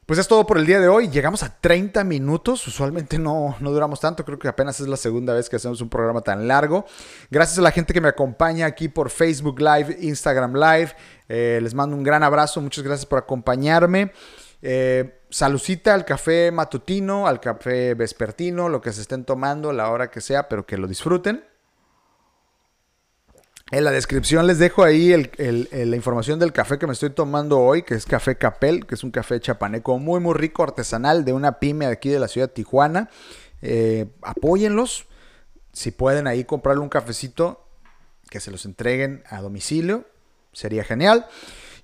Pues 0.07 0.19
es 0.19 0.27
todo 0.29 0.47
por 0.47 0.57
el 0.57 0.65
día 0.65 0.79
de 0.79 0.87
hoy. 0.87 1.09
Llegamos 1.09 1.43
a 1.43 1.59
30 1.59 2.05
minutos. 2.05 2.65
Usualmente 2.65 3.19
no, 3.19 3.57
no 3.59 3.71
duramos 3.71 3.99
tanto. 3.99 4.23
Creo 4.23 4.39
que 4.39 4.47
apenas 4.47 4.79
es 4.79 4.87
la 4.87 4.95
segunda 4.95 5.33
vez 5.33 5.49
que 5.49 5.57
hacemos 5.57 5.81
un 5.81 5.89
programa 5.89 6.21
tan 6.21 6.47
largo. 6.47 6.85
Gracias 7.29 7.59
a 7.59 7.61
la 7.61 7.71
gente 7.71 7.93
que 7.93 7.99
me 7.99 8.07
acompaña 8.07 8.67
aquí 8.67 8.87
por 8.87 9.09
Facebook 9.09 9.59
Live, 9.59 9.97
Instagram 9.99 10.53
Live. 10.53 10.93
Eh, 11.27 11.59
les 11.61 11.73
mando 11.73 11.93
un 11.93 12.03
gran 12.03 12.23
abrazo. 12.23 12.61
Muchas 12.61 12.85
gracias 12.85 13.05
por 13.05 13.19
acompañarme. 13.19 14.13
Eh, 14.61 15.19
al 15.41 16.05
café 16.05 16.51
matutino, 16.51 17.27
al 17.27 17.41
café 17.41 17.93
vespertino, 17.93 18.69
lo 18.69 18.79
que 18.79 18.93
se 18.93 19.01
estén 19.01 19.25
tomando, 19.25 19.73
la 19.73 19.89
hora 19.91 20.09
que 20.09 20.21
sea, 20.21 20.47
pero 20.47 20.65
que 20.65 20.77
lo 20.77 20.87
disfruten. 20.87 21.43
En 23.69 23.84
la 23.84 23.91
descripción 23.91 24.47
les 24.47 24.60
dejo 24.60 24.82
ahí 24.82 25.13
la 25.38 25.95
información 25.95 26.39
del 26.39 26.53
café 26.53 26.80
que 26.80 26.88
me 26.88 26.93
estoy 26.93 27.10
tomando 27.10 27.60
hoy, 27.60 27.84
que 27.84 27.95
es 27.95 28.06
Café 28.06 28.38
Capel, 28.38 28.86
que 28.86 28.95
es 28.95 29.03
un 29.03 29.12
café 29.12 29.41
chapaneco 29.41 29.99
muy, 29.99 30.21
muy 30.21 30.36
rico, 30.36 30.63
artesanal, 30.63 31.25
de 31.25 31.34
una 31.34 31.60
pyme 31.60 31.86
aquí 31.86 32.08
de 32.08 32.19
la 32.19 32.30
ciudad 32.30 32.47
de 32.47 32.53
Tijuana. 32.53 33.10
Eh, 33.62 34.06
apóyenlos. 34.21 35.06
Si 35.73 35.91
pueden 35.91 36.27
ahí 36.27 36.45
comprarle 36.45 36.82
un 36.82 36.88
cafecito, 36.88 37.67
que 38.30 38.39
se 38.39 38.51
los 38.51 38.63
entreguen 38.63 39.23
a 39.30 39.41
domicilio, 39.41 40.06
sería 40.53 40.86
genial. 40.86 41.27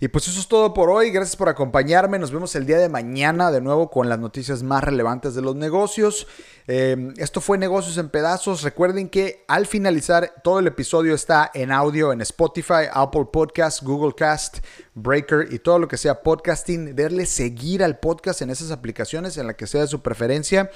Y 0.04 0.10
pues 0.10 0.28
eso 0.28 0.42
es 0.42 0.50
todo 0.50 0.74
por 0.74 0.90
hoy. 0.90 1.12
Gracias 1.12 1.38
por 1.38 1.48
acompañarme. 1.48 2.20
Nos 2.20 2.30
vemos 2.30 2.54
el 2.56 2.66
día 2.66 2.78
de 2.78 2.90
mañana 2.90 3.52
de 3.52 3.62
nuevo 3.62 3.90
con 3.90 4.10
las 4.10 4.20
noticias 4.20 4.62
más 4.62 4.84
relevantes 4.84 5.34
de 5.34 5.42
los 5.42 5.56
negocios. 5.56 6.28
Eh, 6.68 7.14
esto 7.16 7.40
fue 7.40 7.58
Negocios 7.58 7.98
en 7.98 8.10
Pedazos. 8.10 8.64
Recuerden 8.64 9.08
que 9.08 9.46
al 9.48 9.66
finalizar 9.66 10.34
todo 10.44 10.60
el 10.60 10.68
episodio 10.68 11.16
está 11.16 11.50
en 11.54 11.72
audio 11.72 12.12
en 12.12 12.20
Spotify, 12.20 12.90
Apple 12.92 13.28
Podcast, 13.32 13.82
Google 13.82 14.14
Cast, 14.14 14.58
Breaker 14.94 15.48
y 15.54 15.60
todo 15.60 15.80
lo 15.80 15.88
que 15.88 15.96
sea 15.96 16.22
podcasting. 16.22 16.98
Darle 16.98 17.26
seguir 17.26 17.82
al 17.82 17.98
podcast 17.98 18.42
en 18.42 18.50
esas 18.50 18.72
aplicaciones 18.72 19.38
en 19.38 19.48
la 19.48 19.54
que 19.54 19.68
sea 19.68 19.84
de 19.84 19.88
su 19.88 20.02
preferencia. 20.02 20.70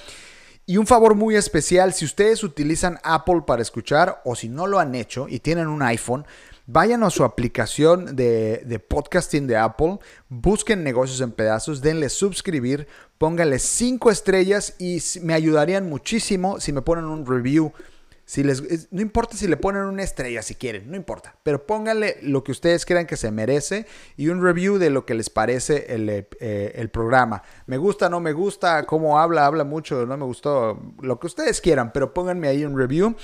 Y 0.66 0.78
un 0.78 0.88
favor 0.88 1.16
muy 1.16 1.36
especial, 1.36 1.94
si 1.94 2.06
ustedes 2.06 2.46
utilizan 2.46 2.98
Apple 3.04 3.44
para 3.46 3.62
escuchar 3.62 4.22
o 4.24 4.36
si 4.36 4.48
no 4.48 4.68
lo 4.68 4.80
han 4.80 4.96
hecho 4.96 5.28
y 5.28 5.40
tienen 5.40 5.68
un 5.68 5.82
iPhone, 5.82 6.26
Vayan 6.70 7.02
a 7.04 7.10
su 7.10 7.24
aplicación 7.24 8.18
de, 8.18 8.86
podcasting 8.90 9.48
de 9.48 9.56
Apple, 9.56 10.00
busquen 10.28 10.84
negocios 10.84 11.22
en 11.22 11.32
pedazos, 11.32 11.80
denle 11.80 12.10
suscribir, 12.10 12.90
pónganle 13.18 13.58
cinco 13.58 14.12
estrellas 14.12 14.76
y 14.78 15.02
me 15.22 15.34
ayudarían 15.34 15.88
muchísimo 15.88 16.60
si 16.60 16.74
me 16.74 16.82
ponen 16.82 17.06
un 17.06 17.26
review 17.26 17.72
si 18.28 18.44
les, 18.44 18.92
no 18.92 19.02
importa 19.02 19.38
si 19.38 19.48
le 19.48 19.56
ponen 19.56 19.84
una 19.84 20.04
estrella 20.04 20.42
si 20.42 20.56
quieren, 20.56 20.92
no 20.92 20.98
importa. 20.98 21.38
Pero 21.44 21.66
pónganle 21.66 22.18
lo 22.24 22.44
que 22.44 22.52
ustedes 22.52 22.86
crean 22.86 23.08
que 23.08 23.16
se 23.16 23.32
merece 23.32 23.86
y 24.18 24.28
un 24.28 24.44
review 24.44 24.78
de 24.80 24.90
lo 24.90 25.06
que 25.06 25.14
les 25.14 25.30
parece 25.30 25.86
el, 25.96 26.10
eh, 26.10 26.74
el 26.76 26.90
programa. 26.90 27.44
Me 27.68 27.78
gusta, 27.78 28.10
no 28.10 28.20
me 28.20 28.34
gusta, 28.34 28.84
cómo 28.84 29.18
habla, 29.18 29.46
habla 29.46 29.64
mucho, 29.64 30.06
no 30.06 30.18
me 30.18 30.26
gustó, 30.26 30.78
lo 31.00 31.22
que 31.22 31.28
ustedes 31.28 31.62
quieran, 31.62 31.94
pero 31.94 32.14
pónganme 32.14 32.50
ahí 32.50 32.66
un 32.66 32.78
review. 32.78 33.16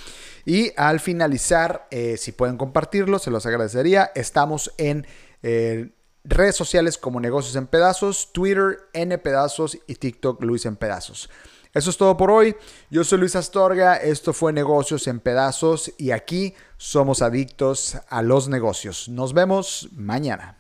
Y 0.46 0.72
al 0.78 1.02
finalizar, 1.02 1.86
eh, 1.92 2.16
si 2.16 2.32
pueden 2.32 2.56
compartirlo, 2.56 3.20
se 3.20 3.30
los 3.30 3.46
agradecería. 3.46 4.14
Estamos 4.16 4.74
en... 4.78 5.06
Eh, 5.44 5.92
redes 6.26 6.56
sociales 6.56 6.98
como 6.98 7.20
Negocios 7.20 7.58
en 7.58 7.68
Pedazos, 7.68 8.32
Twitter 8.32 8.88
N 8.94 9.18
Pedazos 9.18 9.78
y 9.88 9.96
TikTok 9.96 10.42
Luis 10.42 10.66
en 10.66 10.78
Pedazos. 10.78 11.30
Eso 11.74 11.90
es 11.90 11.98
todo 11.98 12.16
por 12.16 12.30
hoy. 12.30 12.56
Yo 12.90 13.04
soy 13.04 13.18
Luis 13.18 13.36
Astorga, 13.36 13.96
esto 13.96 14.32
fue 14.32 14.54
Negocios 14.54 15.08
en 15.08 15.20
Pedazos 15.20 15.92
y 15.98 16.12
aquí 16.12 16.54
somos 16.78 17.22
adictos 17.22 17.98
a 18.10 18.22
los 18.22 18.48
negocios. 18.48 19.10
Nos 19.10 19.34
vemos 19.34 19.90
mañana. 19.92 20.58